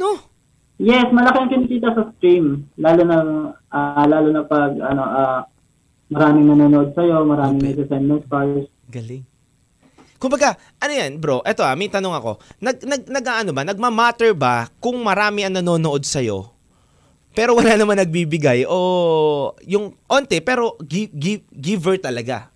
[0.00, 0.16] No?
[0.80, 2.68] Yes, malaki ang kinikita sa stream.
[2.80, 3.16] Lalo na,
[3.68, 5.40] ah, lalo na pag, ano, ah,
[6.08, 7.72] maraming nanonood sa'yo, maraming Okay.
[7.76, 8.66] nagsasend ng stars.
[8.88, 9.24] Galing.
[10.16, 11.44] Kumbaga, ano yan, bro?
[11.44, 12.40] Eto ah, may tanong ako.
[12.64, 13.62] Nag, nag, nag ano ba?
[13.68, 16.56] Nagma-matter ba kung marami ang nanonood sa'yo?
[17.36, 22.48] Pero wala naman nagbibigay o yung onte pero give, give, giver talaga.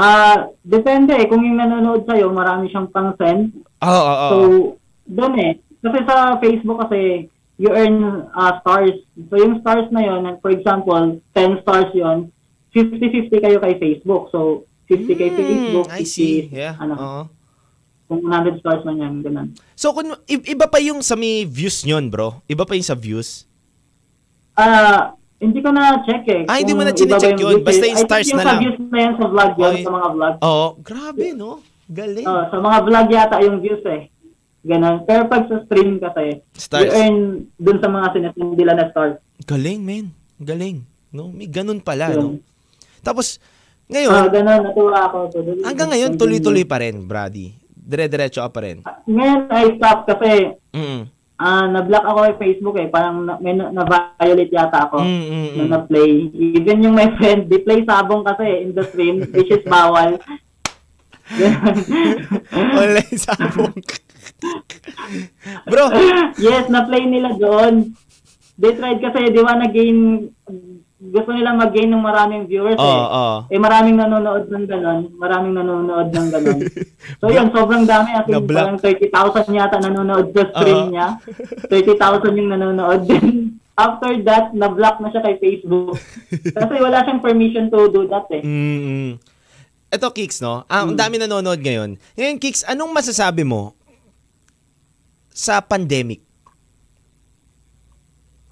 [0.00, 1.28] Ah, depende eh.
[1.28, 3.52] Kung yung nanonood sa'yo, marami siyang pang-send.
[3.84, 4.58] Oo, oo, So, oo.
[5.04, 5.52] doon eh.
[5.80, 7.28] Kasi sa Facebook kasi,
[7.60, 8.00] you earn
[8.32, 8.96] uh, stars.
[9.28, 12.32] So, yung stars na yon for example, 10 stars yon
[12.72, 14.32] 50-50 kayo kay Facebook.
[14.32, 16.48] So, 50 kay Hmm, Facebook, I see.
[16.48, 16.74] 50, Yeah.
[16.80, 17.22] ano, oo.
[18.08, 19.48] kung 100 stars man yan, ganun.
[19.76, 22.40] So, kung, iba pa yung sa may views nyon, bro?
[22.48, 23.44] Iba pa yung sa views?
[24.56, 26.42] Ah, hindi ko na check eh.
[26.44, 27.64] Ah, hindi mo na chine-check yung yun.
[27.64, 28.60] Basta yung I think stars yung na sa lang.
[28.60, 29.82] views na yan sa vlog yun, Okay.
[29.82, 30.34] sa mga vlog.
[30.40, 30.66] Oo.
[30.80, 31.50] Grabe, no?
[31.88, 32.26] Galing.
[32.26, 34.02] Oh, sa mga vlog yata yung views eh.
[34.62, 34.96] Ganun.
[35.02, 36.84] Pero pag sa stream kasi, Stars.
[36.84, 37.16] you earn
[37.56, 39.16] dun sa mga sinasend nila na stars.
[39.42, 40.12] Galing, men.
[40.36, 40.84] Galing.
[41.08, 41.26] No?
[41.26, 42.20] May ganun pala, Yun.
[42.20, 42.28] no?
[43.00, 43.40] Tapos,
[43.90, 45.18] Ah, ngayon, ganun, natuwa ako.
[45.34, 47.58] Tuloy- hanggang ngayon, tuloy-tuloy pa rin, Brady.
[47.74, 48.86] Dire-diretso ka pa rin.
[49.02, 51.10] Ngayon ay stop kasi Mm.
[51.40, 52.92] Ah na-block ako sa Facebook eh.
[52.92, 55.70] Parang na, may na- na-violate yata ako Mm, mm, na mm.
[55.72, 56.10] na-play.
[56.60, 60.20] Even yung my friend, di play sabong kasi in the stream, which is bawal.
[62.52, 63.72] Online sabong.
[65.64, 65.84] Bro,
[66.36, 67.96] yes, na-play nila doon.
[68.60, 70.28] They tried kasi, di ba, nag-gain
[71.00, 73.00] gusto nilang mag-gain ng maraming viewers Oo, eh.
[73.08, 73.36] oo.
[73.48, 76.60] Eh maraming nanonood ng ganon, maraming nanonood ng ganon.
[77.24, 78.12] so yun, sobrang dami.
[78.12, 79.08] As in, parang 30,000
[79.56, 80.92] yata nanonood sa stream Oo.
[80.92, 81.16] niya.
[81.72, 83.08] 30,000 yung nanonood.
[83.08, 85.96] Then, after that, na-block na siya kay Facebook.
[86.60, 88.44] Kasi wala siyang permission to do that eh.
[88.44, 89.16] Mm.
[89.88, 90.68] Ito, Kicks, no?
[90.68, 91.96] Ah, ang dami nanonood ngayon.
[92.12, 93.72] Ngayon, Kicks, anong masasabi mo
[95.32, 96.20] sa pandemic?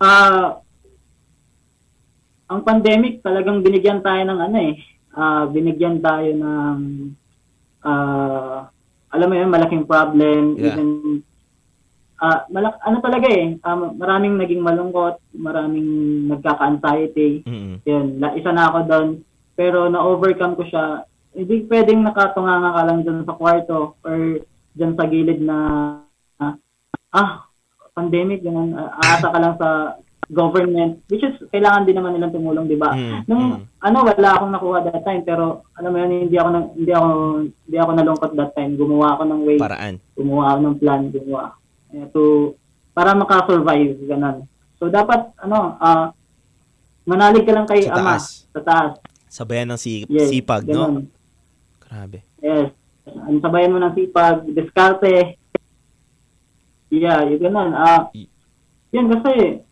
[0.00, 0.64] Ah,
[2.48, 4.74] ang pandemic talagang binigyan tayo ng ano eh.
[5.12, 6.78] Ah, binigyan tayo ng
[7.84, 8.68] ah,
[9.08, 10.56] alam mo yun, malaking problem.
[10.56, 10.76] Yeah.
[10.76, 10.88] Even
[12.18, 17.44] ah, malak ano talaga eh, ah, maraming naging malungkot, maraming nagkaka-anxiety.
[17.44, 17.74] Mm.
[17.84, 19.08] Yun, la, isa na ako doon.
[19.58, 21.04] Pero na-overcome ko siya.
[21.36, 24.42] Hindi pwedeng nakatunganga ka lang dyan sa kwarto or
[24.74, 25.56] dyan sa gilid na
[26.40, 26.54] ah,
[27.12, 27.44] ah
[27.98, 32.76] pandemic, ganun, aasa ka lang sa government, which is, kailangan din naman nilang tumulong, di
[32.76, 32.92] ba?
[32.92, 33.80] Mm, Nung, mm.
[33.80, 37.08] ano, wala akong nakuha that time, pero, alam mo yun, hindi ako, na, hindi ako,
[37.46, 38.76] hindi ako nalungkot that time.
[38.76, 39.96] Gumawa ako ng way, Paraan.
[40.12, 41.44] gumawa ako ng plan, gumawa.
[41.88, 42.20] Eh, to,
[42.92, 44.44] para makasurvive, ganun.
[44.76, 46.12] So, dapat, ano, ah,
[47.08, 48.44] manalig ka lang kay Sa ama, taas.
[48.52, 48.92] sa taas.
[49.28, 50.84] Sabayan ng si- Yes, sipag, no?
[50.92, 51.04] ganun.
[51.80, 52.20] Grabe.
[52.38, 52.76] Yes.
[53.08, 55.40] Ang sabayan mo ng sipag, diskarte.
[56.88, 57.72] Yeah, yun ganun.
[57.72, 58.28] Ah, Y-
[58.92, 59.62] yun kasi,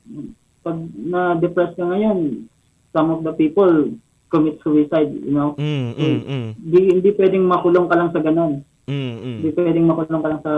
[0.61, 2.49] pag na-depress ka ngayon,
[2.93, 3.95] some of the people
[4.29, 5.55] commit suicide, you know?
[5.57, 6.49] Mm, mm, mm.
[6.59, 8.67] Hindi, hindi pwedeng makulong ka lang sa ganun.
[8.87, 9.37] Mm, mm.
[9.41, 10.55] Hindi pwedeng makulong ka lang sa,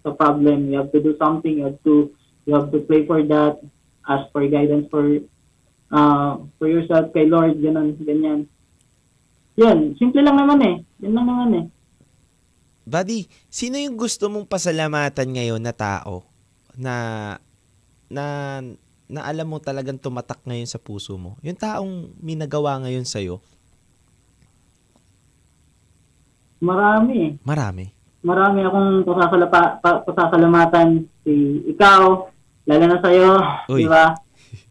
[0.00, 0.70] sa problem.
[0.70, 1.58] You have to do something.
[1.58, 2.14] You have to,
[2.46, 3.58] you have to pray for that.
[4.06, 5.04] Ask for guidance for,
[5.90, 8.46] uh, for yourself kay Lord, ganun, ganyan.
[9.58, 10.76] Yun, simple lang naman eh.
[11.04, 11.66] Yun lang naman eh.
[12.90, 16.26] Buddy, sino yung gusto mong pasalamatan ngayon na tao
[16.74, 16.94] na
[18.10, 18.58] na
[19.10, 21.34] na alam mo talagang tumatak ngayon sa puso mo?
[21.42, 23.42] Yung taong minagawa ngayon sa'yo,
[26.60, 27.30] Marami eh.
[27.40, 27.88] marami.
[28.20, 32.28] Marami akong pasasalapa, pa, pasasalamatan si ikaw,
[32.68, 33.32] lalo na sa'yo,
[33.72, 33.80] Uy.
[33.80, 34.12] di ba?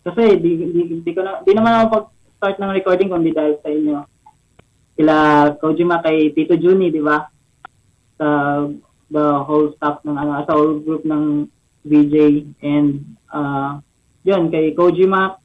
[0.06, 3.74] Kasi di, di, di, ko na, di naman ako pag-start ng recording kundi dahil sa
[3.74, 3.98] inyo.
[5.02, 5.16] Kila
[5.58, 7.26] Kojima kay Tito Juni, di ba?
[8.22, 8.28] Sa
[9.10, 11.50] the whole staff ng ano, sa whole group ng
[11.90, 13.80] VJ and uh,
[14.22, 15.38] yun, kay Kojima,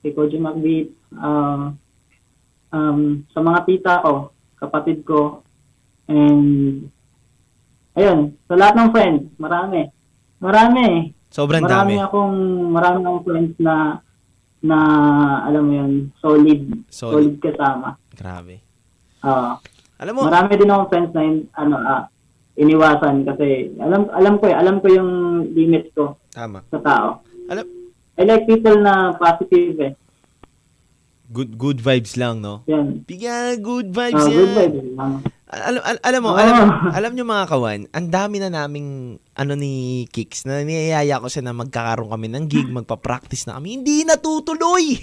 [0.00, 1.70] kay Kojima Beat, uh,
[2.70, 5.42] um, sa mga tita ko, kapatid ko,
[6.06, 6.86] and
[7.92, 9.90] ayun, sa lahat ng friends, marami.
[10.36, 11.12] Marami.
[11.28, 12.04] Sobrang marami dami.
[12.06, 12.36] akong
[12.70, 14.00] marami akong friends na
[14.62, 14.78] na
[15.44, 17.12] alam mo yun, solid, Solid.
[17.12, 18.00] solid, kasama.
[18.16, 18.64] Grabe.
[19.20, 19.60] Ah,
[19.96, 22.02] Alam mo, marami din akong friends na in- ano ah,
[22.56, 25.10] iniwasan kasi alam alam ko eh, alam ko yung
[25.52, 26.60] limits ko tama.
[26.68, 27.08] sa tao.
[27.48, 27.64] Alam,
[28.16, 29.92] I like people na positive eh.
[31.32, 32.62] good good vibes lang, no?
[32.68, 33.02] Yan.
[33.02, 34.52] Bigyan good vibes good yan.
[34.52, 34.84] vibes.
[34.94, 35.12] lang.
[35.46, 36.42] Alam, al- alam mo, Oo.
[36.42, 36.56] alam,
[36.90, 41.46] alam nyo mga kawan, ang dami na naming ano ni Kicks na niyayaya ko siya
[41.46, 43.78] na magkakaroon kami ng gig, magpa-practice na kami.
[43.78, 44.98] Hindi natutuloy!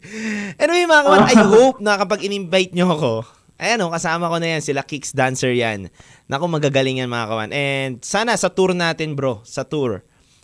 [0.62, 3.12] anyway mga kawan, I hope na kapag in-invite nyo ako,
[3.60, 5.92] ayan o, kasama ko na yan, sila Kicks Dancer yan.
[6.24, 7.50] Naku, magagaling yan mga kawan.
[7.52, 10.00] And sana sa tour natin bro, sa tour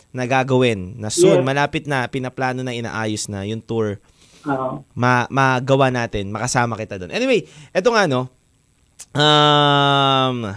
[0.09, 1.45] na gagawin, na soon, Yes.
[1.45, 4.01] malapit na, pinaplano na, inaayos na yung tour
[4.47, 4.81] Oo.
[4.97, 7.13] ma magawa natin, makasama kita doon.
[7.13, 8.25] Anyway, eto nga no.
[9.13, 10.53] Um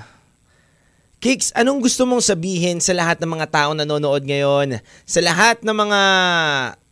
[1.23, 4.83] Kicks, anong gusto mong sabihin sa lahat ng mga taong nanonood ngayon?
[5.07, 6.01] Sa lahat ng mga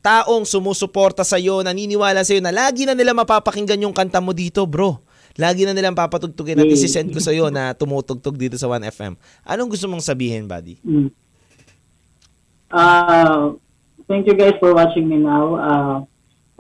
[0.07, 4.31] taong sumusuporta sa iyo, naniniwala sa iyo na lagi na nila mapapakinggan yung kanta mo
[4.31, 5.03] dito, bro.
[5.35, 9.19] Lagi na nilang papatugtugin at isisend ko sa iyo na tumutugtog dito sa 1FM.
[9.43, 10.79] Anong gusto mong sabihin, buddy?
[10.87, 11.11] Mm.
[12.71, 13.59] Uh,
[14.07, 15.55] thank you guys for watching me now.
[15.55, 15.97] Uh,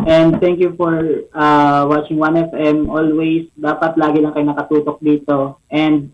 [0.06, 3.46] and thank you for uh, watching 1FM always.
[3.54, 5.62] Dapat lagi lang kayo nakatutok dito.
[5.70, 6.10] And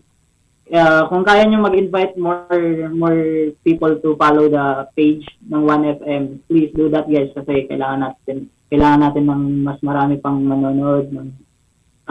[0.69, 3.21] uh, kung kaya nyo mag-invite more more
[3.65, 9.01] people to follow the page ng 1FM, please do that guys kasi kailangan natin kailangan
[9.07, 11.29] natin ng mas marami pang manonood ng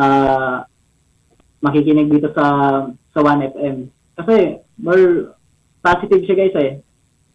[0.01, 0.65] uh,
[1.61, 2.47] makikinig dito sa
[3.13, 3.93] sa 1FM.
[4.17, 5.37] Kasi more
[5.85, 6.73] positive siya guys eh.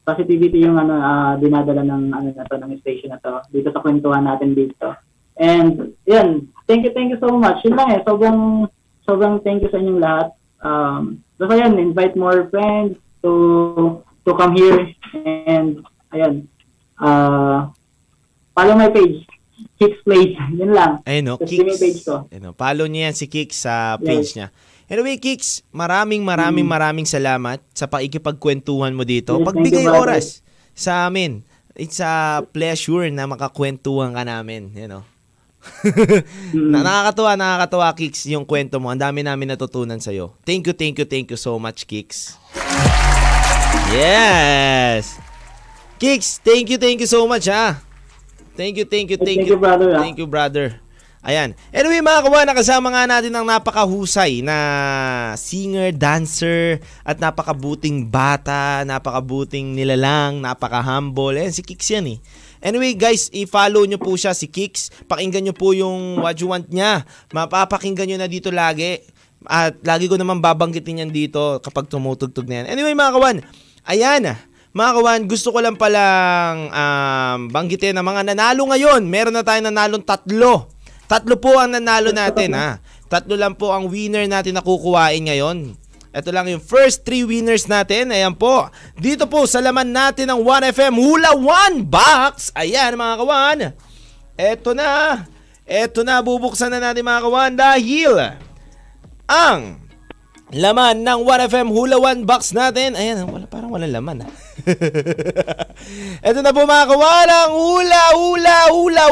[0.02, 3.82] Positivity yung ano ah, dinadala ng ano na to ng station na to dito sa
[3.86, 4.98] kwentuhan natin dito.
[5.38, 7.62] And yan, thank you, thank you so much.
[7.66, 8.70] Yun lang eh, sobrang
[9.06, 10.28] sobrang thank you sa inyong lahat.
[10.62, 14.90] Um, basta yan, invite more friends to to come here
[15.26, 15.82] and
[16.14, 16.46] ayan.
[17.02, 17.74] Uh,
[18.54, 19.26] follow my page.
[19.82, 20.38] Kicks Place.
[20.62, 21.02] Yun lang.
[21.10, 21.82] Ayun no, Kicks.
[21.82, 22.30] page ko.
[22.30, 24.54] Ayun, no, follow niyo yan si Kicks sa page niya.
[24.92, 29.40] Anyway, Kicks, maraming maraming maraming salamat sa pakikipagkwentuhan mo dito.
[29.40, 30.04] Yes, Pagbigay you, brother.
[30.04, 30.26] oras
[30.76, 31.48] sa amin.
[31.80, 34.76] It's a pleasure na makakwentuhan ka namin.
[34.76, 35.04] You know.
[36.76, 38.92] na, nakakatuwa, nakakatuwa, Kicks, yung kwento mo.
[38.92, 40.36] Ang dami namin natutunan sa'yo.
[40.44, 42.36] Thank you, thank you, thank you so much, Kicks.
[43.96, 45.16] Yes!
[46.02, 47.80] Kicks, thank you, thank you so much, ha?
[48.58, 50.02] Thank you, thank you, thank, Thank you, brother, ah.
[50.04, 50.82] Thank you, brother.
[51.22, 51.54] Ayan.
[51.70, 54.58] Anyway, mga kawan, nakasama nga natin ang napakahusay na
[55.38, 61.38] singer, dancer, at napakabuting bata, napakabuting nilalang, napaka-humble.
[61.38, 62.18] Ayan, si Kicks yan eh.
[62.58, 64.90] Anyway, guys, i-follow nyo po siya, si Kicks.
[65.06, 67.06] Pakinggan nyo po yung what you want niya.
[67.30, 68.98] Mapapakinggan nyo na dito lagi.
[69.46, 72.74] At lagi ko naman babanggitin yan dito kapag tumutugtog na yan.
[72.74, 73.38] Anyway, mga kawan,
[73.86, 74.42] ayan
[74.72, 79.04] mga kawan, gusto ko lang palang um, banggitin ang mga nanalo ngayon.
[79.04, 80.72] Meron na tayong nanalong tatlo.
[81.12, 82.80] Tatlo po ang nanalo natin ha.
[83.12, 85.76] Tatlo lang po ang winner natin na kukuhain ngayon.
[86.16, 88.16] Ito lang yung first three winners natin.
[88.16, 88.72] Ayan po.
[88.96, 92.56] Dito po sa laman natin ng 1FM Hula 1 Box.
[92.56, 93.60] Ayan mga kawan.
[94.40, 95.24] Ito na.
[95.68, 96.24] Ito na.
[96.24, 98.16] Bubuksan na natin mga kawan dahil
[99.28, 99.80] ang
[100.52, 102.96] laman ng 1FM Hula 1 Box natin.
[102.96, 104.28] Ayan, wala, parang wala laman.
[106.28, 109.06] Ito na po mga kawan, ang Hula Hula Hula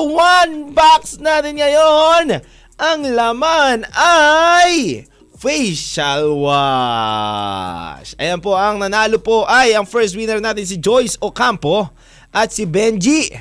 [0.70, 2.42] 1 Box natin ngayon.
[2.80, 5.04] Ang laman ay
[5.40, 8.16] facial wash.
[8.20, 11.92] Ayan po, ang nanalo po ay ang first winner natin si Joyce Ocampo
[12.32, 13.32] at si Benji.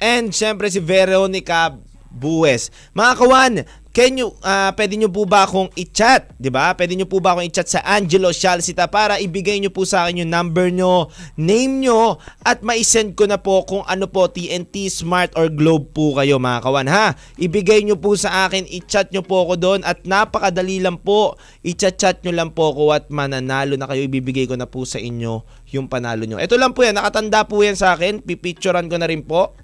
[0.00, 1.76] And syempre si Veronica
[2.10, 2.72] Buwes.
[2.96, 3.54] Mga kawan,
[3.90, 6.30] can you, ah, pwede nyo po ba akong i-chat?
[6.50, 6.72] ba?
[6.78, 10.22] Pwede nyo po ba akong i-chat sa Angelo Shalsita para ibigay nyo po sa akin
[10.22, 15.34] yung number nyo, name nyo, at ma-send ko na po kung ano po TNT, Smart,
[15.34, 17.18] or Globe po kayo mga kawan ha.
[17.36, 21.34] Ibigay nyo po sa akin, i-chat nyo po ako doon at napakadali lang po.
[21.66, 24.06] I-chat-chat nyo lang po ako at mananalo na kayo.
[24.06, 25.42] Ibibigay ko na po sa inyo
[25.74, 26.38] yung panalo nyo.
[26.38, 28.22] Ito lang po yan, nakatanda po yan sa akin.
[28.22, 29.54] Pipicturean ko na rin po.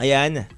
[0.00, 0.55] Ayan.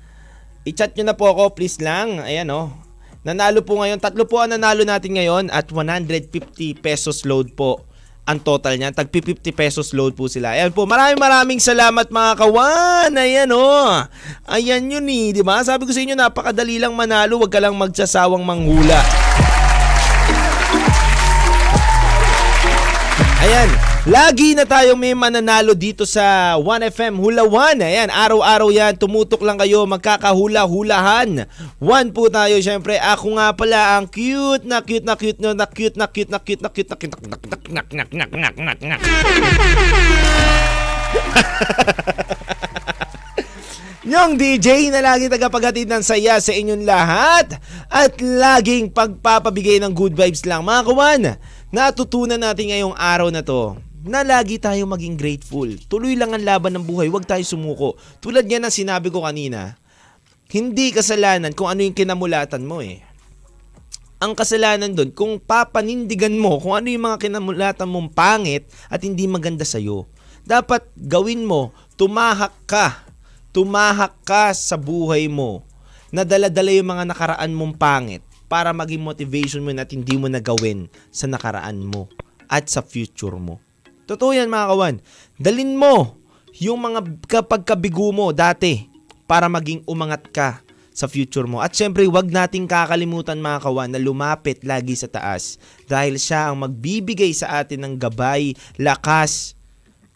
[0.67, 2.19] I-chat nyo na po ako, please lang.
[2.23, 2.75] Ayan oh.
[3.23, 4.01] Nanalo po ngayon.
[4.01, 7.85] Tatlo po ang nanalo natin ngayon at 150 pesos load po
[8.29, 8.93] ang total niyan.
[8.93, 10.53] Tag 50 pesos load po sila.
[10.53, 10.85] Ayan po.
[10.85, 13.13] Maraming maraming salamat mga kawan.
[13.17, 14.05] Ayan oh.
[14.45, 15.33] Ayan yun eh.
[15.33, 15.65] Di ba?
[15.65, 17.41] Sabi ko sa inyo, napakadali lang manalo.
[17.41, 19.01] Huwag ka lang magsasawang manghula.
[23.39, 23.71] Ayan,
[24.09, 27.85] lagi na tayong may mananalo dito sa 1FM Hula 1.
[27.85, 31.45] Ayan, araw-araw yan, tumutok lang kayo, magkakahula-hulahan.
[31.77, 32.97] One po tayo, syempre.
[32.97, 36.41] Ako nga pala ang cute na cute na cute na na cute na cute na
[36.41, 37.37] cute na cute na cute na cute na
[37.69, 39.01] nak nak nak nak nak nak
[44.09, 47.61] Yung DJ na lagi tagapaghatid ng saya sa inyong lahat
[47.93, 50.65] at laging pagpapabigay ng good vibes lang.
[50.65, 51.23] Mga kawan,
[51.69, 53.77] natutunan natin ngayong araw na to
[54.09, 55.69] na lagi tayo maging grateful.
[55.87, 58.01] Tuloy lang ang laban ng buhay, huwag tayo sumuko.
[58.25, 59.77] Tulad yan ng sinabi ko kanina,
[60.49, 63.05] hindi kasalanan kung ano yung kinamulatan mo eh.
[64.19, 69.31] Ang kasalanan doon, kung papanindigan mo kung ano yung mga kinamulatan mong pangit at hindi
[69.31, 70.11] maganda sa'yo.
[70.43, 73.07] Dapat gawin mo, tumahak ka.
[73.55, 75.63] Tumahak ka sa buhay mo.
[76.11, 80.89] Nadala-dala yung mga nakaraan mong pangit para maging motivation mo na hindi mo na gawin
[81.13, 82.09] sa nakaraan mo
[82.49, 83.68] at sa future mo.
[84.09, 84.97] Totoo yan mga kawan.
[85.37, 86.17] Dalin mo
[86.57, 88.89] yung mga kapagkabigo mo dati
[89.29, 90.65] para maging umangat ka
[90.97, 91.61] sa future mo.
[91.61, 96.65] At syempre, wag nating kakalimutan mga kawan na lumapit lagi sa taas dahil siya ang
[96.65, 99.55] magbibigay sa atin ng gabay, lakas,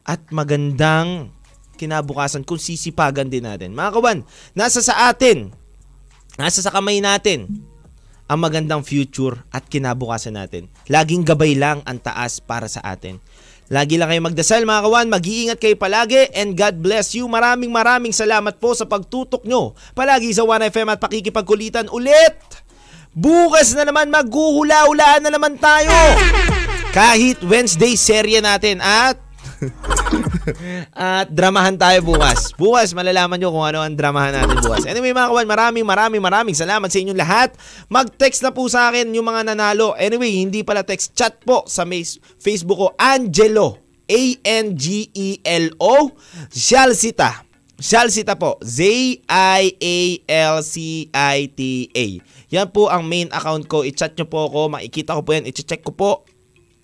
[0.02, 1.30] at magandang
[1.78, 3.70] kinabukasan kung sisipagan din natin.
[3.70, 4.18] Mga kawan,
[4.58, 5.54] nasa sa atin,
[6.34, 7.46] nasa sa kamay natin,
[8.26, 10.66] ang magandang future at kinabukasan natin.
[10.88, 13.20] Laging gabay lang ang taas para sa atin.
[13.72, 17.24] Lagi lang kayo magdasal mga kawan, mag-iingat kayo palagi and God bless you.
[17.24, 19.72] Maraming maraming salamat po sa pagtutok nyo.
[19.96, 22.36] Palagi sa 1FM at pakikipagkulitan ulit.
[23.16, 25.88] Bukas na naman maghuhula-hulaan na naman tayo.
[26.92, 29.16] Kahit Wednesday serye natin at
[30.96, 32.52] at dramahan tayo bukas.
[32.56, 34.84] Bukas, malalaman nyo kung ano ang dramahan natin bukas.
[34.88, 37.54] Anyway mga kawan, maraming maraming maraming salamat sa inyong lahat.
[37.88, 39.94] Mag-text na po sa akin yung mga nanalo.
[39.96, 41.86] Anyway, hindi pala text, chat po sa
[42.40, 43.82] Facebook ko, Angelo.
[44.12, 45.94] A-N-G-E-L-O.
[46.52, 47.48] Shalsita.
[47.80, 48.60] Shalsita po.
[48.60, 49.32] Z-I-A-L-C-I-T-A.
[52.52, 53.80] Yan po ang main account ko.
[53.82, 54.68] I-chat nyo po ako.
[54.76, 55.48] Makikita ko po yan.
[55.48, 56.28] I-check ko po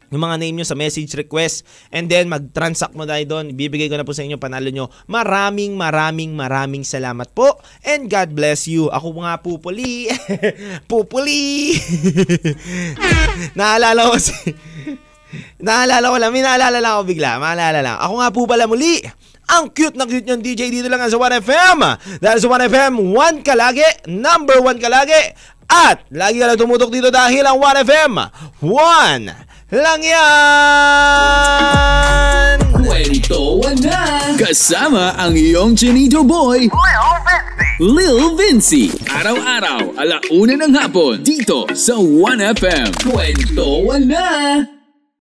[0.08, 3.52] yung mga name nyo sa message request and then mag-transact mo tayo doon.
[3.52, 4.88] Bibigay ko na po sa inyo panalo nyo.
[5.04, 8.88] Maraming maraming maraming salamat po and God bless you.
[8.88, 10.08] Ako nga pupuli.
[10.90, 11.76] pupuli.
[13.58, 14.32] naalala ko si...
[15.68, 16.32] naalala ko lang.
[16.32, 17.36] May naalala lang ako bigla.
[17.36, 17.96] Maalala lang.
[18.00, 19.04] Ako nga po pala muli
[19.48, 21.80] Ang cute na cute niyong DJ dito lang sa 1FM.
[22.20, 25.16] Dahil sa 1FM, 1 ka lagi, number 1 ka lagi.
[25.68, 28.12] At lagi ka lang tumutok dito dahil ang 1FM,
[28.60, 31.36] 1 lang yan!
[32.72, 34.32] Kwentuhan na!
[34.40, 36.72] Kasama ang iyong Chinito Boy,
[37.76, 38.88] Lil Vinci.
[39.12, 43.12] Araw-araw, alauna ng hapon, dito sa 1FM.
[43.12, 44.77] Kwentuhan na!